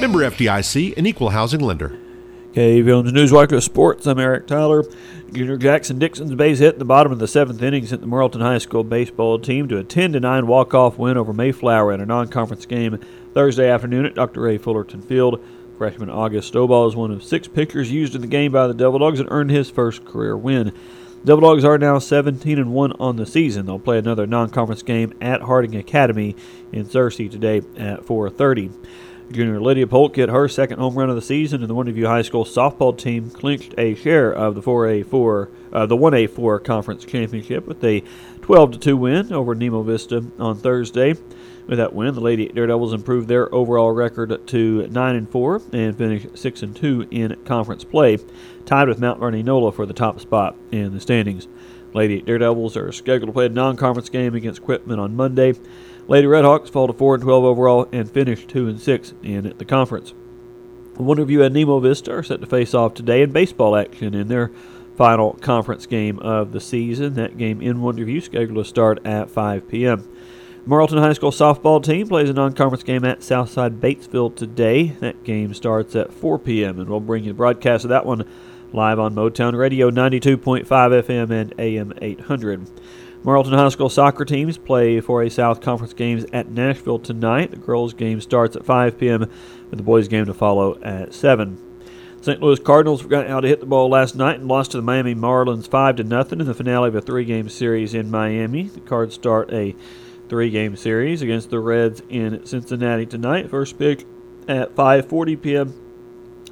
Member 0.00 0.18
FDIC, 0.18 0.96
an 0.96 1.06
equal 1.06 1.30
housing 1.30 1.60
lender. 1.60 1.98
KVOM's 2.52 3.12
Newswatch 3.12 3.52
of 3.52 3.64
Sports. 3.64 4.06
I'm 4.06 4.18
Eric 4.18 4.46
Tyler. 4.46 4.84
Junior 5.32 5.56
Jackson 5.56 5.98
Dixon's 5.98 6.34
base 6.34 6.60
hit 6.60 6.74
in 6.74 6.78
the 6.78 6.84
bottom 6.84 7.10
of 7.10 7.18
the 7.18 7.26
seventh 7.26 7.60
inning 7.62 7.84
sent 7.86 8.00
the 8.00 8.06
Morrilton 8.06 8.40
High 8.40 8.58
School 8.58 8.84
baseball 8.84 9.40
team 9.40 9.66
to 9.68 9.78
a 9.78 9.82
10 9.82 10.12
9 10.12 10.46
walk 10.46 10.74
off 10.74 10.98
win 10.98 11.16
over 11.16 11.32
Mayflower 11.32 11.92
in 11.92 12.00
a 12.00 12.06
non 12.06 12.28
conference 12.28 12.64
game 12.66 13.00
Thursday 13.32 13.68
afternoon 13.68 14.06
at 14.06 14.14
Dr. 14.14 14.46
A. 14.48 14.58
Fullerton 14.58 15.02
Field. 15.02 15.44
Freshman 15.78 16.10
August 16.10 16.52
Stovall 16.52 16.86
is 16.86 16.94
one 16.94 17.10
of 17.10 17.24
six 17.24 17.48
pitchers 17.48 17.90
used 17.90 18.14
in 18.14 18.20
the 18.20 18.28
game 18.28 18.52
by 18.52 18.68
the 18.68 18.74
Devil 18.74 19.00
Dogs 19.00 19.18
and 19.18 19.28
earned 19.32 19.50
his 19.50 19.68
first 19.68 20.04
career 20.04 20.36
win. 20.36 20.72
Devil 21.24 21.48
Dogs 21.48 21.64
are 21.64 21.78
now 21.78 21.98
17 21.98 22.58
and 22.58 22.72
1 22.72 22.92
on 23.00 23.16
the 23.16 23.26
season. 23.26 23.66
They'll 23.66 23.78
play 23.78 23.98
another 23.98 24.26
non-conference 24.26 24.82
game 24.82 25.14
at 25.20 25.40
Harding 25.40 25.74
Academy 25.74 26.36
in 26.70 26.84
Searcy 26.84 27.28
today 27.30 27.62
at 27.76 28.04
4:30. 28.04 28.70
Junior 29.30 29.60
Lydia 29.60 29.86
Polk 29.86 30.16
hit 30.16 30.28
her 30.28 30.48
second 30.48 30.78
home 30.78 30.94
run 30.94 31.08
of 31.08 31.16
the 31.16 31.22
season, 31.22 31.62
and 31.62 31.70
the 31.70 31.74
Wonderview 31.74 32.06
High 32.06 32.22
School 32.22 32.44
softball 32.44 32.96
team 32.96 33.30
clinched 33.30 33.74
a 33.78 33.94
share 33.94 34.32
of 34.32 34.54
the 34.54 34.62
4A4, 34.62 35.48
uh, 35.72 35.86
the 35.86 35.96
1A4 35.96 36.62
conference 36.62 37.04
championship 37.04 37.66
with 37.66 37.82
a 37.82 38.02
12 38.42 38.80
2 38.80 38.96
win 38.96 39.32
over 39.32 39.54
Nemo 39.54 39.82
Vista 39.82 40.24
on 40.38 40.58
Thursday. 40.58 41.14
With 41.66 41.78
that 41.78 41.94
win, 41.94 42.14
the 42.14 42.20
Lady 42.20 42.48
Daredevils 42.48 42.92
improved 42.92 43.26
their 43.26 43.52
overall 43.54 43.90
record 43.92 44.46
to 44.48 44.86
9 44.86 45.16
and 45.16 45.30
4 45.30 45.62
and 45.72 45.96
finished 45.96 46.36
6 46.36 46.62
and 46.62 46.76
2 46.76 47.08
in 47.10 47.36
conference 47.46 47.84
play, 47.84 48.18
tied 48.66 48.88
with 48.88 49.00
Mount 49.00 49.20
Vernon-Enola 49.20 49.74
for 49.74 49.86
the 49.86 49.94
top 49.94 50.20
spot 50.20 50.56
in 50.70 50.92
the 50.92 51.00
standings. 51.00 51.48
Lady 51.94 52.20
Daredevils 52.20 52.76
are 52.76 52.92
scheduled 52.92 53.28
to 53.28 53.32
play 53.32 53.46
a 53.46 53.48
non-conference 53.48 54.10
game 54.10 54.34
against 54.34 54.62
Quitman 54.62 54.98
on 54.98 55.16
Monday. 55.16 55.54
Lady 56.06 56.26
Redhawks 56.26 56.70
fall 56.70 56.86
to 56.86 56.92
4 56.92 57.14
and 57.14 57.22
12 57.22 57.44
overall 57.44 57.88
and 57.92 58.10
finish 58.10 58.46
2 58.46 58.68
and 58.68 58.80
6 58.80 59.14
in 59.22 59.54
the 59.56 59.64
conference. 59.64 60.12
Wonderview 60.94 61.44
and 61.44 61.54
Nemo 61.54 61.80
Vista 61.80 62.12
are 62.14 62.22
set 62.22 62.40
to 62.40 62.46
face 62.46 62.74
off 62.74 62.94
today 62.94 63.22
in 63.22 63.32
baseball 63.32 63.74
action 63.74 64.14
in 64.14 64.28
their 64.28 64.50
final 64.96 65.32
conference 65.34 65.86
game 65.86 66.18
of 66.20 66.52
the 66.52 66.60
season. 66.60 67.14
That 67.14 67.36
game 67.36 67.60
in 67.60 67.78
Wonderview 67.78 68.22
scheduled 68.22 68.64
to 68.64 68.68
start 68.68 69.04
at 69.04 69.30
5 69.30 69.68
p.m. 69.68 70.08
Morrilton 70.66 71.00
High 71.00 71.12
School 71.12 71.30
softball 71.30 71.82
team 71.82 72.08
plays 72.08 72.30
a 72.30 72.32
non-conference 72.32 72.84
game 72.84 73.04
at 73.04 73.22
Southside 73.22 73.80
Batesville 73.80 74.34
today. 74.34 74.88
That 75.00 75.24
game 75.24 75.52
starts 75.52 75.96
at 75.96 76.12
4 76.12 76.38
p.m. 76.38 76.78
and 76.78 76.88
we'll 76.88 77.00
bring 77.00 77.24
you 77.24 77.32
the 77.32 77.36
broadcast 77.36 77.84
of 77.84 77.90
that 77.90 78.06
one 78.06 78.26
live 78.72 78.98
on 78.98 79.14
Motown 79.14 79.56
Radio 79.56 79.90
92.5 79.90 80.64
FM 80.64 81.30
and 81.30 81.54
AM 81.58 81.92
800. 82.00 82.66
Morrilton 83.24 83.56
High 83.56 83.70
School 83.70 83.88
soccer 83.88 84.26
teams 84.26 84.58
play 84.58 85.00
for 85.00 85.22
a 85.22 85.30
South 85.30 85.62
Conference 85.62 85.94
games 85.94 86.26
at 86.34 86.50
Nashville 86.50 86.98
tonight. 86.98 87.52
The 87.52 87.56
girls' 87.56 87.94
game 87.94 88.20
starts 88.20 88.54
at 88.54 88.66
5 88.66 88.98
p.m. 88.98 89.20
with 89.20 89.78
the 89.78 89.82
boys' 89.82 90.08
game 90.08 90.26
to 90.26 90.34
follow 90.34 90.78
at 90.82 91.14
7. 91.14 91.58
St. 92.20 92.42
Louis 92.42 92.60
Cardinals 92.60 93.00
forgot 93.00 93.26
how 93.26 93.40
to 93.40 93.48
hit 93.48 93.60
the 93.60 93.66
ball 93.66 93.88
last 93.88 94.14
night 94.14 94.40
and 94.40 94.46
lost 94.46 94.72
to 94.72 94.76
the 94.76 94.82
Miami 94.82 95.14
Marlins 95.14 95.66
5 95.66 95.96
to 95.96 96.04
nothing 96.04 96.38
in 96.38 96.46
the 96.46 96.52
finale 96.52 96.88
of 96.88 96.94
a 96.94 97.00
three-game 97.00 97.48
series 97.48 97.94
in 97.94 98.10
Miami. 98.10 98.64
The 98.64 98.80
Cards 98.80 99.14
start 99.14 99.50
a 99.50 99.74
three-game 100.28 100.76
series 100.76 101.22
against 101.22 101.48
the 101.48 101.60
Reds 101.60 102.02
in 102.10 102.44
Cincinnati 102.44 103.06
tonight. 103.06 103.48
First 103.48 103.78
pitch 103.78 104.04
at 104.46 104.74
5:40 104.74 105.40
p.m. 105.40 105.74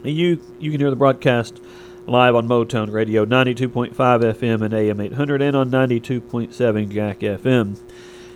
You 0.05 0.41
you 0.59 0.71
can 0.71 0.81
hear 0.81 0.91
the 0.91 0.97
broadcast 0.97 1.61
live 2.07 2.35
on 2.35 2.49
Motown 2.49 2.93
Radio 2.93 3.25
92.5 3.25 3.93
FM 3.93 4.63
and 4.63 4.75
AM 4.75 5.01
800 5.01 5.41
and 5.41 5.57
on 5.57 5.71
92.7 5.71 6.91
Jack 6.91 7.21
FM. 7.21 7.79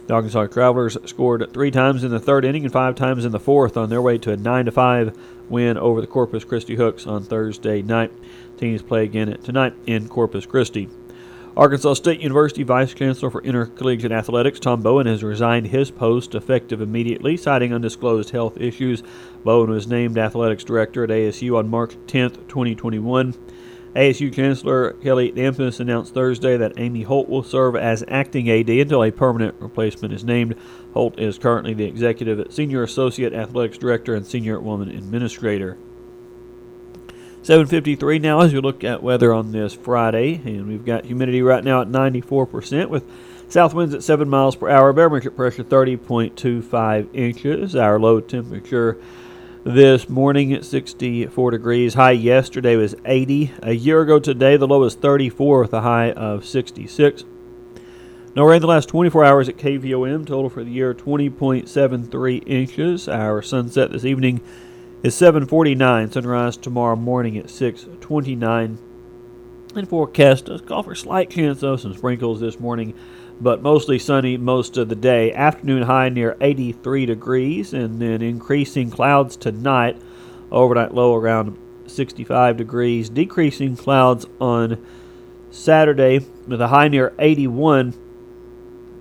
The 0.07 0.15
Arkansas 0.15 0.47
Travelers 0.47 0.97
scored 1.05 1.53
three 1.53 1.73
times 1.73 2.05
in 2.05 2.13
the 2.13 2.21
third 2.21 2.45
inning 2.45 2.63
and 2.63 2.73
five 2.73 2.95
times 2.95 3.25
in 3.25 3.33
the 3.33 3.41
fourth 3.41 3.77
on 3.77 3.91
their 3.91 4.01
way 4.01 4.19
to 4.19 4.31
a 4.31 4.37
9 4.37 4.71
5 4.71 5.19
win 5.49 5.77
over 5.77 6.01
the 6.01 6.07
Corpus 6.07 6.45
Christi 6.45 6.77
Hooks 6.77 7.07
on 7.07 7.25
Thursday 7.25 7.83
night. 7.83 8.13
Teams 8.57 8.83
play 8.83 9.03
again 9.03 9.37
tonight 9.43 9.75
in 9.87 10.09
Corpus 10.09 10.47
Christi. 10.47 10.89
Arkansas 11.57 11.95
State 11.95 12.21
University 12.21 12.65
Vice 12.65 12.93
Chancellor 12.93 13.31
for 13.31 13.43
Intercollegiate 13.43 14.13
Athletics 14.13 14.61
Tom 14.61 14.83
Bowen 14.83 15.07
has 15.07 15.25
resigned 15.25 15.69
his 15.69 15.91
post 15.91 16.35
effective 16.35 16.83
immediately, 16.83 17.35
citing 17.39 17.73
undisclosed 17.73 18.29
health 18.29 18.61
issues. 18.61 19.03
Bowen 19.43 19.71
was 19.71 19.87
named 19.87 20.19
Athletics 20.19 20.65
Director 20.65 21.05
at 21.05 21.09
ASU 21.09 21.59
on 21.59 21.71
March 21.71 21.97
10, 22.09 22.33
2021. 22.47 23.33
ASU 23.95 24.31
Chancellor 24.31 24.93
Kelly 25.03 25.33
Damphousse 25.33 25.81
announced 25.81 26.13
Thursday 26.13 26.59
that 26.59 26.79
Amy 26.79 27.05
Holt 27.05 27.31
will 27.31 27.43
serve 27.43 27.75
as 27.75 28.05
acting 28.07 28.51
AD 28.51 28.69
until 28.69 29.03
a 29.03 29.11
permanent 29.11 29.55
replacement 29.59 30.13
is 30.13 30.25
named. 30.25 30.57
Holt 30.93 31.19
is 31.19 31.39
currently 31.39 31.73
the 31.73 31.87
Executive 31.87 32.53
Senior 32.53 32.83
Associate 32.83 33.33
Athletics 33.33 33.79
Director 33.79 34.15
and 34.15 34.27
Senior 34.27 34.61
Woman 34.61 34.91
Administrator. 34.91 35.79
753 37.47 38.19
now 38.19 38.41
as 38.41 38.53
we 38.53 38.59
look 38.59 38.83
at 38.83 39.05
weather 39.05 39.33
on 39.33 39.53
this 39.53 39.73
Friday, 39.73 40.35
and 40.45 40.67
we've 40.67 40.85
got 40.85 41.05
humidity 41.05 41.43
right 41.43 41.63
now 41.63 41.81
at 41.81 41.87
94% 41.87 42.89
with 42.89 43.09
south 43.49 43.73
winds 43.73 43.95
at 43.95 44.03
7 44.03 44.29
miles 44.29 44.57
per 44.57 44.69
hour, 44.69 44.93
barometric 44.93 45.37
pressure 45.37 45.63
30.25 45.63 47.15
inches. 47.15 47.77
Our 47.77 48.01
low 48.01 48.19
temperature 48.19 49.01
this 49.63 50.09
morning 50.09 50.55
at 50.55 50.65
64 50.65 51.53
degrees. 51.53 51.95
High 51.95 52.11
yesterday 52.11 52.75
was 52.75 52.97
80. 53.05 53.53
A 53.63 53.75
year 53.75 54.01
ago 54.01 54.19
today, 54.19 54.57
the 54.57 54.67
low 54.67 54.81
was 54.81 54.97
34 54.97 55.61
with 55.61 55.73
a 55.73 55.83
high 55.83 56.11
of 56.11 56.45
66. 56.45 57.23
No 58.35 58.43
rain 58.43 58.61
the 58.61 58.67
last 58.67 58.89
24 58.89 59.25
hours 59.25 59.49
at 59.49 59.57
KVOM. 59.57 60.27
Total 60.27 60.51
for 60.51 60.65
the 60.65 60.71
year 60.73 60.93
20.73 60.93 62.43
inches. 62.45 63.09
Our 63.09 63.41
sunset 63.41 63.93
this 63.93 64.05
evening 64.05 64.41
is 65.03 65.15
7:49. 65.15 66.11
Sunrise 66.11 66.57
tomorrow 66.57 66.97
morning 66.97 67.37
at 67.37 67.51
6:29. 67.51 68.79
And 69.75 69.89
forecast 69.89 70.47
does 70.47 70.63
call 70.63 70.83
for 70.83 70.95
slight 70.95 71.29
chance 71.29 71.63
of 71.63 71.81
some 71.81 71.93
sprinkles 71.93 72.41
this 72.41 72.59
morning, 72.59 72.95
but 73.41 73.63
mostly 73.63 73.99
sunny 73.99 74.39
most 74.39 74.79
of 74.79 74.89
the 74.89 74.95
day. 74.95 75.33
Afternoon 75.33 75.83
high 75.83 76.09
near 76.09 76.37
83 76.41 77.05
degrees, 77.05 77.75
and 77.75 78.01
then 78.01 78.23
increasing 78.23 78.91
clouds 78.91 79.37
tonight. 79.37 79.99
Overnight 80.51 80.95
low 80.95 81.15
around 81.15 81.59
65 81.87 82.57
degrees. 82.57 83.11
Decreasing 83.11 83.77
clouds 83.77 84.25
on 84.41 84.79
Saturday 85.51 86.21
with 86.49 86.61
a 86.61 86.69
high 86.69 86.89
near 86.89 87.13
81. 87.19 87.93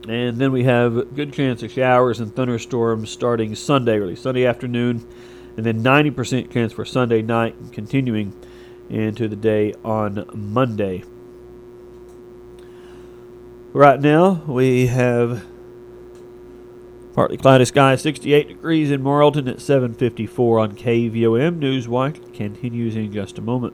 And 0.09 0.37
then 0.37 0.51
we 0.51 0.65
have 0.65 1.15
good 1.15 1.31
chance 1.31 1.63
of 1.63 1.71
showers 1.71 2.19
and 2.19 2.35
thunderstorms 2.35 3.09
starting 3.09 3.55
Sunday, 3.55 3.97
early 3.97 4.15
Sunday 4.15 4.45
afternoon 4.45 5.03
and 5.57 5.65
then 5.65 5.81
90% 5.81 6.51
chance 6.51 6.73
for 6.73 6.85
Sunday 6.85 7.21
night, 7.21 7.55
continuing 7.71 8.33
into 8.89 9.27
the 9.27 9.35
day 9.35 9.73
on 9.83 10.25
Monday. 10.33 11.03
Right 13.73 13.99
now, 13.99 14.43
we 14.47 14.87
have 14.87 15.45
partly 17.13 17.37
cloudy 17.37 17.65
skies, 17.65 18.01
68 18.01 18.47
degrees 18.47 18.91
in 18.91 19.01
Morrilton 19.01 19.49
at 19.49 19.57
7:54 19.57 20.59
on 20.61 20.75
KVOM. 20.75 21.59
Newswatch 21.59 22.33
continues 22.33 22.95
in 22.95 23.11
just 23.11 23.37
a 23.37 23.41
moment. 23.41 23.73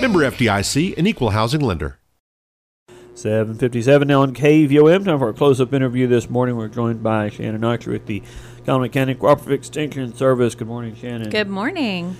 Member 0.00 0.20
FDIC, 0.20 0.98
an 0.98 1.06
equal 1.06 1.30
housing 1.30 1.60
lender. 1.60 1.98
757 3.14 4.08
now 4.08 4.22
on 4.22 4.34
KVOM. 4.34 5.04
Time 5.04 5.18
for 5.18 5.28
a 5.28 5.32
close-up 5.32 5.72
interview 5.72 6.06
this 6.06 6.28
morning. 6.28 6.56
We're 6.56 6.68
joined 6.68 7.02
by 7.02 7.30
Shannon 7.30 7.64
Archer 7.64 7.92
with 7.92 8.06
the 8.06 8.22
Conway 8.66 8.88
County 8.88 9.14
Cooperative 9.14 9.52
Extension 9.52 10.14
Service. 10.14 10.54
Good 10.54 10.66
morning, 10.66 10.94
Shannon. 10.96 11.30
Good 11.30 11.48
morning. 11.48 12.16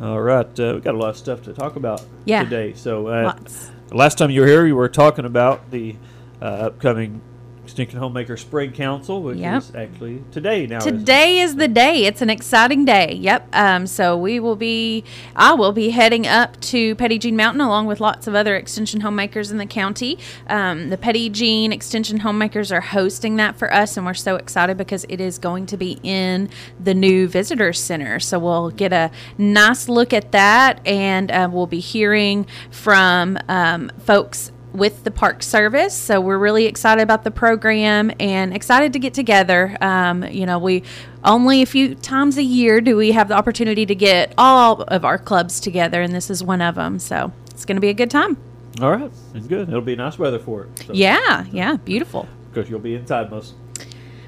All 0.00 0.20
right, 0.20 0.46
uh, 0.60 0.72
we've 0.74 0.82
got 0.82 0.94
a 0.94 0.98
lot 0.98 1.10
of 1.10 1.16
stuff 1.16 1.42
to 1.42 1.52
talk 1.52 1.76
about 1.76 2.04
Yeah. 2.24 2.42
today. 2.44 2.72
So, 2.74 3.06
uh, 3.06 3.22
Lots. 3.24 3.70
last 3.92 4.18
time 4.18 4.30
you 4.30 4.40
were 4.40 4.46
here, 4.48 4.66
you 4.66 4.74
were 4.76 4.88
talking 4.88 5.24
about 5.24 5.70
the 5.70 5.94
uh, 6.42 6.44
upcoming 6.44 7.20
Extension 7.64 7.98
Homemaker 7.98 8.36
Spring 8.36 8.72
Council, 8.72 9.22
which 9.22 9.38
Yep. 9.38 9.58
is 9.62 9.74
actually 9.74 10.22
today 10.32 10.66
now. 10.66 10.80
Today 10.80 11.38
is 11.38 11.56
the 11.56 11.68
day. 11.68 12.04
It's 12.04 12.20
an 12.20 12.28
exciting 12.28 12.84
day. 12.84 13.14
Yep. 13.20 13.48
Um, 13.52 13.86
so 13.86 14.16
we 14.16 14.40
will 14.40 14.56
be, 14.56 15.04
I 15.36 15.54
will 15.54 15.72
be 15.72 15.90
heading 15.90 16.26
up 16.26 16.60
to 16.62 16.94
Petit 16.96 17.18
Jean 17.18 17.36
Mountain 17.36 17.60
along 17.60 17.86
with 17.86 18.00
lots 18.00 18.26
of 18.26 18.34
other 18.34 18.56
extension 18.56 19.00
homemakers 19.00 19.50
in 19.50 19.58
the 19.58 19.66
county. 19.66 20.18
Um, 20.48 20.90
the 20.90 20.98
Petty 20.98 21.30
Jean 21.30 21.72
Extension 21.72 22.18
Homemakers 22.18 22.70
are 22.72 22.80
hosting 22.80 23.36
that 23.36 23.56
for 23.56 23.72
us, 23.72 23.96
and 23.96 24.04
we're 24.06 24.14
so 24.14 24.36
excited 24.36 24.76
because 24.76 25.06
it 25.08 25.20
is 25.20 25.38
going 25.38 25.66
to 25.66 25.76
be 25.76 25.98
in 26.02 26.48
the 26.82 26.94
new 26.94 27.26
visitor 27.28 27.72
center. 27.72 28.20
So 28.20 28.38
we'll 28.38 28.70
get 28.70 28.92
a 28.92 29.10
nice 29.38 29.88
look 29.88 30.12
at 30.12 30.32
that, 30.32 30.80
and 30.86 31.30
uh, 31.30 31.48
we'll 31.50 31.66
be 31.66 31.80
hearing 31.80 32.46
from 32.70 33.38
um, 33.48 33.90
folks 34.00 34.51
with 34.72 35.04
the 35.04 35.10
Park 35.10 35.42
Service. 35.42 35.94
So 35.96 36.20
we're 36.20 36.38
really 36.38 36.66
excited 36.66 37.02
about 37.02 37.24
the 37.24 37.30
program 37.30 38.10
and 38.18 38.54
excited 38.54 38.92
to 38.94 38.98
get 38.98 39.14
together. 39.14 39.76
Um, 39.80 40.24
you 40.24 40.46
know, 40.46 40.58
we 40.58 40.82
only 41.24 41.62
a 41.62 41.66
few 41.66 41.94
times 41.94 42.36
a 42.38 42.42
year 42.42 42.80
do 42.80 42.96
we 42.96 43.12
have 43.12 43.28
the 43.28 43.34
opportunity 43.34 43.84
to 43.86 43.94
get 43.94 44.32
all 44.38 44.82
of 44.82 45.04
our 45.04 45.18
clubs 45.18 45.60
together, 45.60 46.00
and 46.02 46.14
this 46.14 46.30
is 46.30 46.42
one 46.42 46.60
of 46.62 46.74
them. 46.76 46.98
So 46.98 47.32
it's 47.50 47.64
going 47.64 47.76
to 47.76 47.80
be 47.80 47.90
a 47.90 47.94
good 47.94 48.10
time. 48.10 48.36
All 48.80 48.90
right, 48.90 49.10
it's 49.34 49.46
good. 49.46 49.68
It'll 49.68 49.82
be 49.82 49.96
nice 49.96 50.18
weather 50.18 50.38
for 50.38 50.62
it. 50.64 50.78
So, 50.86 50.92
Yeah, 50.94 51.44
yeah, 51.52 51.76
beautiful. 51.76 52.26
because 52.52 52.70
you'll 52.70 52.80
be 52.80 52.94
inside 52.94 53.30
most. 53.30 53.54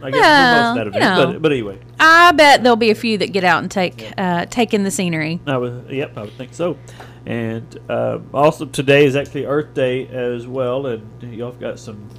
I 0.03 0.11
guess 0.11 0.21
Well, 0.21 0.75
most 0.75 0.87
of 0.89 0.93
that 0.93 0.99
you 0.99 1.01
know. 1.01 1.33
but, 1.33 1.43
but 1.43 1.53
anyway, 1.53 1.79
I 1.99 2.33
bet 2.33 2.63
there'll 2.63 2.77
be 2.77 2.91
a 2.91 2.95
few 2.95 3.17
that 3.19 3.33
get 3.33 3.43
out 3.43 3.63
and 3.63 3.71
take 3.71 4.13
uh, 4.19 4.45
take 4.47 4.75
in 4.75 4.85
the 4.85 4.91
scenery. 4.91 5.41
I 5.47 5.57
would. 5.57 5.87
Yep, 5.89 6.19
I 6.19 6.21
would 6.23 6.33
think 6.35 6.53
so. 6.53 6.77
And 7.27 7.79
uh, 7.89 8.21
also 8.33 8.67
today 8.67 9.07
is 9.07 9.17
actually 9.17 9.47
Earth 9.47 9.73
Day 9.75 10.07
as 10.09 10.47
well, 10.47 10.87
and 10.87 11.33
y'all 11.33 11.53
have 11.53 11.61
got 11.61 11.79
some, 11.79 12.11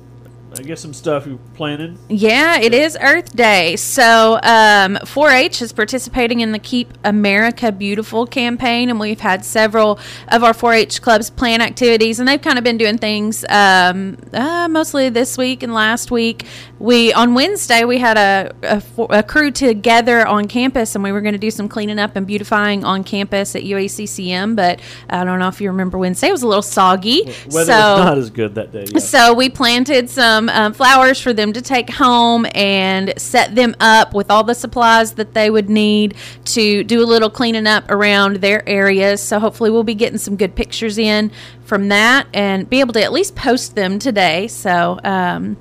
I 0.57 0.63
guess, 0.63 0.81
some 0.81 0.95
stuff 0.95 1.27
you're 1.27 1.37
planning. 1.53 1.99
Yeah, 2.09 2.59
it 2.59 2.73
is 2.73 2.97
Earth 2.99 3.35
Day. 3.35 3.75
So, 3.75 4.39
um, 4.41 4.97
4 5.05 5.29
H 5.29 5.61
is 5.61 5.71
participating 5.73 6.39
in 6.39 6.53
the 6.53 6.59
Keep 6.59 6.91
America 7.03 7.71
Beautiful 7.71 8.25
campaign, 8.25 8.89
and 8.89 8.99
we've 8.99 9.19
had 9.19 9.45
several 9.45 9.99
of 10.29 10.43
our 10.43 10.55
4 10.55 10.73
H 10.73 11.01
clubs 11.03 11.29
plan 11.29 11.61
activities, 11.61 12.19
and 12.19 12.27
they've 12.27 12.41
kind 12.41 12.57
of 12.57 12.63
been 12.63 12.77
doing 12.77 12.97
things 12.97 13.45
um, 13.49 14.17
uh, 14.33 14.67
mostly 14.67 15.09
this 15.09 15.37
week 15.37 15.61
and 15.61 15.71
last 15.71 16.09
week. 16.09 16.47
We 16.85 17.11
On 17.13 17.33
Wednesday, 17.33 17.83
we 17.83 17.97
had 17.97 18.15
a, 18.15 18.53
a, 18.61 19.03
a 19.05 19.23
crew 19.23 19.49
together 19.49 20.23
on 20.27 20.47
campus, 20.47 20.93
and 20.93 21.03
we 21.03 21.11
were 21.11 21.21
going 21.21 21.33
to 21.33 21.39
do 21.39 21.49
some 21.49 21.67
cleaning 21.67 21.97
up 21.97 22.15
and 22.15 22.27
beautifying 22.27 22.83
on 22.83 23.03
campus 23.03 23.55
at 23.55 23.63
UACCM, 23.63 24.55
but 24.55 24.79
I 25.09 25.23
don't 25.23 25.39
know 25.39 25.47
if 25.47 25.59
you 25.59 25.71
remember 25.71 25.97
Wednesday, 25.97 26.27
it 26.27 26.31
was 26.31 26.43
a 26.43 26.47
little 26.47 26.61
soggy. 26.61 27.23
Weather 27.23 27.41
so, 27.49 27.95
was 27.95 27.99
not 28.05 28.17
as 28.19 28.29
good 28.29 28.53
that 28.53 28.71
day. 28.71 28.85
yeah. 28.87 28.99
so 28.99 29.33
we 29.33 29.49
planted 29.49 30.11
some 30.11 30.47
um, 30.49 30.73
flowers 30.73 31.19
for 31.19 31.33
them 31.33 31.53
to 31.53 31.61
take 31.63 31.89
home 31.89 32.45
and 32.53 33.19
set 33.19 33.55
them 33.55 33.75
up 33.79 34.13
with 34.13 34.29
all 34.29 34.43
the 34.43 34.53
supplies 34.53 35.13
that 35.13 35.33
they 35.33 35.49
would 35.49 35.71
need 35.71 36.13
to 36.45 36.83
do 36.83 37.01
a 37.01 37.07
little 37.07 37.31
cleaning 37.31 37.65
up 37.65 37.89
around 37.89 38.35
their 38.35 38.61
areas. 38.69 39.23
So 39.23 39.39
hopefully 39.39 39.71
we'll 39.71 39.83
be 39.83 39.95
getting 39.95 40.19
some 40.19 40.35
good 40.35 40.55
pictures 40.55 40.99
in 40.99 41.31
from 41.63 41.87
that 41.87 42.27
and 42.31 42.69
be 42.69 42.79
able 42.79 42.93
to 42.93 43.01
at 43.01 43.11
least 43.11 43.35
post 43.35 43.73
them 43.73 43.97
today. 43.97 44.47
So 44.47 44.99
um, 45.03 45.57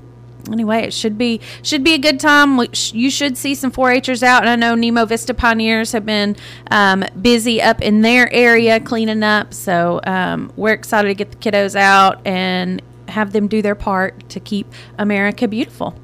anyway, 0.51 0.83
it 0.83 0.95
should 0.95 1.19
be 1.19 1.41
should 1.63 1.85
be 1.85 1.95
a 1.95 1.99
good 1.99 2.21
time. 2.21 2.59
You 2.93 3.11
should 3.11 3.37
see 3.37 3.55
some 3.55 3.73
4-Hers 3.73 4.23
out, 4.23 4.43
and 4.43 4.51
I 4.51 4.57
know 4.57 4.75
Nemo 4.75 5.05
Vista 5.05 5.35
Pioneers 5.35 5.93
have 5.93 6.07
been 6.07 6.37
um, 6.71 7.05
busy 7.21 7.61
up 7.61 7.81
in 7.81 8.03
their 8.03 8.33
area 8.33 8.81
cleaning 8.81 9.23
up. 9.23 9.55
So 9.55 10.01
um, 10.05 10.53
we're 10.57 10.73
excited 10.73 11.09
to 11.09 11.15
get 11.15 11.31
the 11.31 11.37
kiddos 11.39 11.77
out 11.77 12.27
and 12.27 12.83
have 13.09 13.33
them 13.33 13.49
do 13.49 13.63
their 13.63 13.75
part 13.75 14.29
to 14.31 14.41
keep 14.41 14.73
America 14.99 15.49
beautiful. 15.49 15.95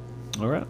All 0.40 0.48
right. 0.48 0.66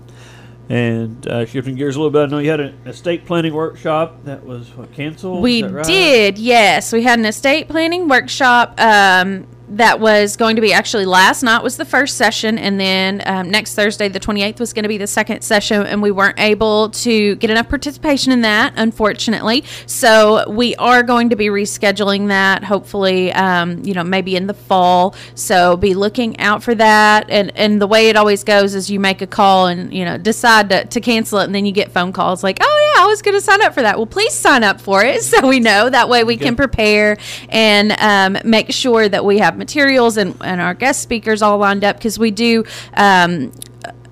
And 0.68 1.26
uh, 1.26 1.46
shifting 1.46 1.74
gears 1.74 1.96
a 1.96 1.98
little 1.98 2.12
bit, 2.12 2.22
I 2.22 2.26
know 2.26 2.38
you 2.38 2.50
had 2.50 2.60
an 2.60 2.78
estate 2.86 3.26
planning 3.26 3.52
workshop 3.52 4.24
that 4.24 4.46
was 4.46 4.68
what, 4.76 4.92
canceled. 4.92 5.42
We 5.42 5.64
right? 5.64 5.84
did, 5.84 6.38
yes. 6.38 6.92
We 6.92 7.02
had 7.02 7.18
an 7.18 7.24
estate 7.24 7.68
planning 7.68 8.08
workshop 8.08 8.80
um, 8.80 9.48
that 9.70 10.00
was 10.00 10.36
going 10.36 10.56
to 10.56 10.62
be 10.62 10.72
actually 10.72 11.06
last 11.06 11.42
night 11.42 11.62
was 11.62 11.76
the 11.76 11.84
first 11.84 12.16
session, 12.16 12.58
and 12.58 12.78
then 12.80 13.22
um, 13.24 13.50
next 13.50 13.74
Thursday, 13.74 14.08
the 14.08 14.18
28th, 14.18 14.58
was 14.58 14.72
going 14.72 14.82
to 14.82 14.88
be 14.88 14.98
the 14.98 15.06
second 15.06 15.42
session, 15.42 15.86
and 15.86 16.02
we 16.02 16.10
weren't 16.10 16.40
able 16.40 16.90
to 16.90 17.36
get 17.36 17.50
enough 17.50 17.68
participation 17.68 18.32
in 18.32 18.40
that, 18.40 18.72
unfortunately. 18.76 19.62
So 19.86 20.50
we 20.50 20.74
are 20.76 21.04
going 21.04 21.30
to 21.30 21.36
be 21.36 21.46
rescheduling 21.46 22.28
that, 22.28 22.64
hopefully, 22.64 23.32
um, 23.32 23.84
you 23.84 23.94
know, 23.94 24.02
maybe 24.02 24.34
in 24.34 24.48
the 24.48 24.54
fall. 24.54 25.14
So 25.36 25.76
be 25.76 25.94
looking 25.94 26.38
out 26.40 26.64
for 26.64 26.74
that. 26.74 27.30
And, 27.30 27.52
and 27.54 27.80
the 27.80 27.86
way 27.86 28.08
it 28.08 28.16
always 28.16 28.42
goes 28.42 28.74
is 28.74 28.90
you 28.90 28.98
make 28.98 29.22
a 29.22 29.26
call 29.26 29.68
and, 29.68 29.94
you 29.94 30.04
know, 30.04 30.18
decide 30.18 30.68
to, 30.70 30.84
to 30.84 31.00
cancel 31.00 31.38
it, 31.38 31.44
and 31.44 31.54
then 31.54 31.64
you 31.64 31.72
get 31.72 31.92
phone 31.92 32.12
calls 32.12 32.42
like, 32.42 32.58
oh, 32.60 32.92
yeah, 32.94 33.04
I 33.04 33.06
was 33.06 33.22
going 33.22 33.36
to 33.36 33.40
sign 33.40 33.62
up 33.62 33.72
for 33.72 33.82
that. 33.82 33.96
Well, 33.96 34.06
please 34.06 34.34
sign 34.34 34.64
up 34.64 34.80
for 34.80 35.04
it 35.04 35.22
so 35.22 35.46
we 35.46 35.60
know. 35.60 35.88
That 35.88 36.08
way 36.08 36.24
we 36.24 36.36
can 36.36 36.56
prepare 36.56 37.18
and 37.48 37.92
um, 38.00 38.38
make 38.44 38.72
sure 38.72 39.08
that 39.08 39.24
we 39.24 39.38
have 39.38 39.59
materials 39.60 40.16
and, 40.16 40.36
and 40.40 40.60
our 40.60 40.74
guest 40.74 41.02
speakers 41.02 41.42
all 41.42 41.58
lined 41.58 41.84
up 41.84 41.96
because 41.96 42.18
we 42.18 42.32
do. 42.32 42.64
Um, 42.94 43.52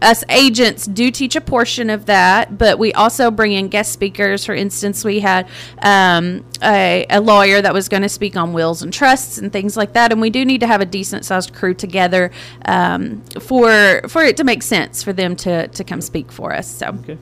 us 0.00 0.22
agents 0.28 0.86
do 0.86 1.10
teach 1.10 1.34
a 1.34 1.40
portion 1.40 1.90
of 1.90 2.06
that, 2.06 2.56
but 2.56 2.78
we 2.78 2.92
also 2.92 3.30
bring 3.30 3.52
in 3.52 3.68
guest 3.68 3.92
speakers. 3.92 4.44
For 4.44 4.54
instance, 4.54 5.04
we 5.04 5.20
had 5.20 5.48
um, 5.82 6.44
a, 6.62 7.04
a 7.10 7.20
lawyer 7.20 7.60
that 7.60 7.74
was 7.74 7.88
going 7.88 8.02
to 8.02 8.08
speak 8.08 8.36
on 8.36 8.52
wills 8.52 8.80
and 8.82 8.92
trusts 8.92 9.38
and 9.38 9.52
things 9.52 9.76
like 9.76 9.94
that, 9.94 10.12
and 10.12 10.20
we 10.20 10.30
do 10.30 10.44
need 10.44 10.60
to 10.60 10.68
have 10.68 10.80
a 10.80 10.86
decent 10.86 11.24
sized 11.24 11.52
crew 11.52 11.74
together 11.74 12.30
um, 12.66 13.22
for 13.40 14.02
for 14.08 14.22
it 14.22 14.36
to 14.36 14.44
make 14.44 14.62
sense 14.62 15.02
for 15.02 15.12
them 15.12 15.34
to 15.36 15.66
to 15.68 15.82
come 15.82 16.00
speak 16.00 16.30
for 16.30 16.54
us. 16.54 16.68
So. 16.70 16.88
Okay. 16.88 17.18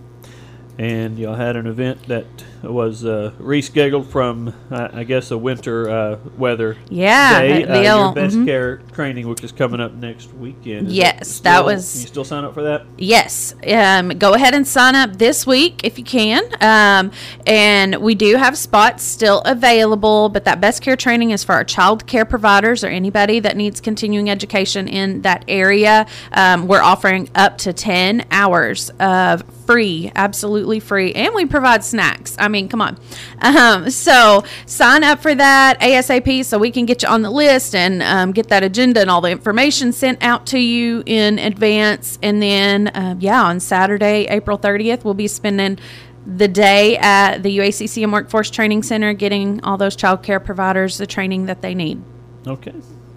And 0.78 1.18
y'all 1.18 1.34
had 1.34 1.56
an 1.56 1.66
event 1.66 2.06
that 2.08 2.26
was 2.72 3.04
uh, 3.04 3.32
rescheduled 3.38 4.06
from, 4.06 4.52
uh, 4.70 4.88
I 4.92 5.04
guess, 5.04 5.30
a 5.30 5.38
winter 5.38 5.88
uh, 5.90 6.18
weather 6.36 6.76
Yeah, 6.88 7.40
day. 7.40 7.62
the 7.64 7.78
uh, 7.78 7.82
your 8.04 8.12
best 8.14 8.36
mhm. 8.36 8.46
care 8.46 8.78
training, 8.92 9.28
which 9.28 9.42
is 9.44 9.52
coming 9.52 9.80
up 9.80 9.92
next 9.94 10.32
weekend. 10.34 10.88
Is 10.88 10.94
Yes, 10.94 11.28
still- 11.28 11.52
that 11.52 11.64
was- 11.64 11.92
Can 11.92 12.00
you 12.02 12.06
still 12.06 12.24
sign 12.24 12.44
up 12.44 12.54
for 12.54 12.62
that? 12.62 12.86
Yes. 12.98 13.54
Um, 13.66 14.10
go 14.10 14.34
ahead 14.34 14.54
and 14.54 14.66
sign 14.66 14.94
up 14.94 15.16
this 15.18 15.46
week 15.46 15.80
if 15.84 15.98
you 15.98 16.04
can. 16.04 16.42
Um, 16.60 17.10
and 17.46 17.96
we 17.96 18.14
do 18.14 18.36
have 18.36 18.56
spots 18.56 19.02
still 19.04 19.42
available, 19.44 20.28
but 20.28 20.44
that 20.44 20.60
best 20.60 20.82
care 20.82 20.96
training 20.96 21.30
is 21.30 21.44
for 21.44 21.52
our 21.54 21.64
child 21.64 22.06
care 22.06 22.24
providers 22.24 22.82
or 22.82 22.88
anybody 22.88 23.40
that 23.40 23.56
needs 23.56 23.80
continuing 23.80 24.30
education 24.30 24.88
in 24.88 25.22
that 25.22 25.44
area. 25.48 26.06
Um, 26.32 26.66
we're 26.66 26.82
offering 26.82 27.28
up 27.34 27.58
to 27.58 27.72
10 27.72 28.24
hours 28.30 28.90
of 28.98 29.42
free, 29.66 30.12
absolutely 30.14 30.80
free, 30.80 31.12
and 31.12 31.34
we 31.34 31.44
provide 31.44 31.84
snacks. 31.84 32.36
I 32.38 32.48
mean, 32.48 32.55
come 32.64 32.80
on. 32.80 32.98
Um, 33.42 33.90
so 33.90 34.44
sign 34.64 35.04
up 35.04 35.20
for 35.20 35.34
that 35.34 35.78
ASAP 35.80 36.44
so 36.44 36.58
we 36.58 36.70
can 36.70 36.86
get 36.86 37.02
you 37.02 37.08
on 37.08 37.22
the 37.22 37.30
list 37.30 37.74
and 37.74 38.02
um, 38.02 38.32
get 38.32 38.48
that 38.48 38.62
agenda 38.62 39.00
and 39.00 39.10
all 39.10 39.20
the 39.20 39.30
information 39.30 39.92
sent 39.92 40.22
out 40.22 40.46
to 40.46 40.58
you 40.58 41.02
in 41.06 41.38
advance. 41.38 42.18
And 42.22 42.42
then, 42.42 42.88
uh, 42.88 43.16
yeah, 43.18 43.42
on 43.42 43.60
Saturday, 43.60 44.26
April 44.28 44.58
30th, 44.58 45.04
we'll 45.04 45.14
be 45.14 45.28
spending 45.28 45.78
the 46.26 46.48
day 46.48 46.96
at 46.98 47.42
the 47.42 47.58
UACCM 47.58 48.12
Workforce 48.12 48.50
Training 48.50 48.82
Center 48.82 49.12
getting 49.12 49.62
all 49.62 49.76
those 49.76 49.94
child 49.94 50.22
care 50.22 50.40
providers 50.40 50.98
the 50.98 51.06
training 51.06 51.46
that 51.46 51.62
they 51.62 51.74
need. 51.74 52.02
Okay. 52.46 52.74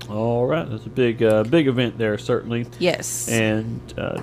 All 0.10 0.46
right. 0.46 0.70
That's 0.70 0.86
a 0.86 0.90
big, 0.90 1.24
uh, 1.24 1.44
big 1.44 1.68
event 1.68 1.98
there, 1.98 2.18
certainly. 2.18 2.68
Yes. 2.78 3.28
And 3.30 3.82
uh, 3.98 4.22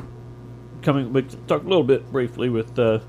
coming, 0.82 1.12
we 1.12 1.22
talked 1.22 1.64
a 1.64 1.68
little 1.68 1.84
bit 1.84 2.10
briefly 2.12 2.48
with 2.48 2.78
uh, 2.78 3.00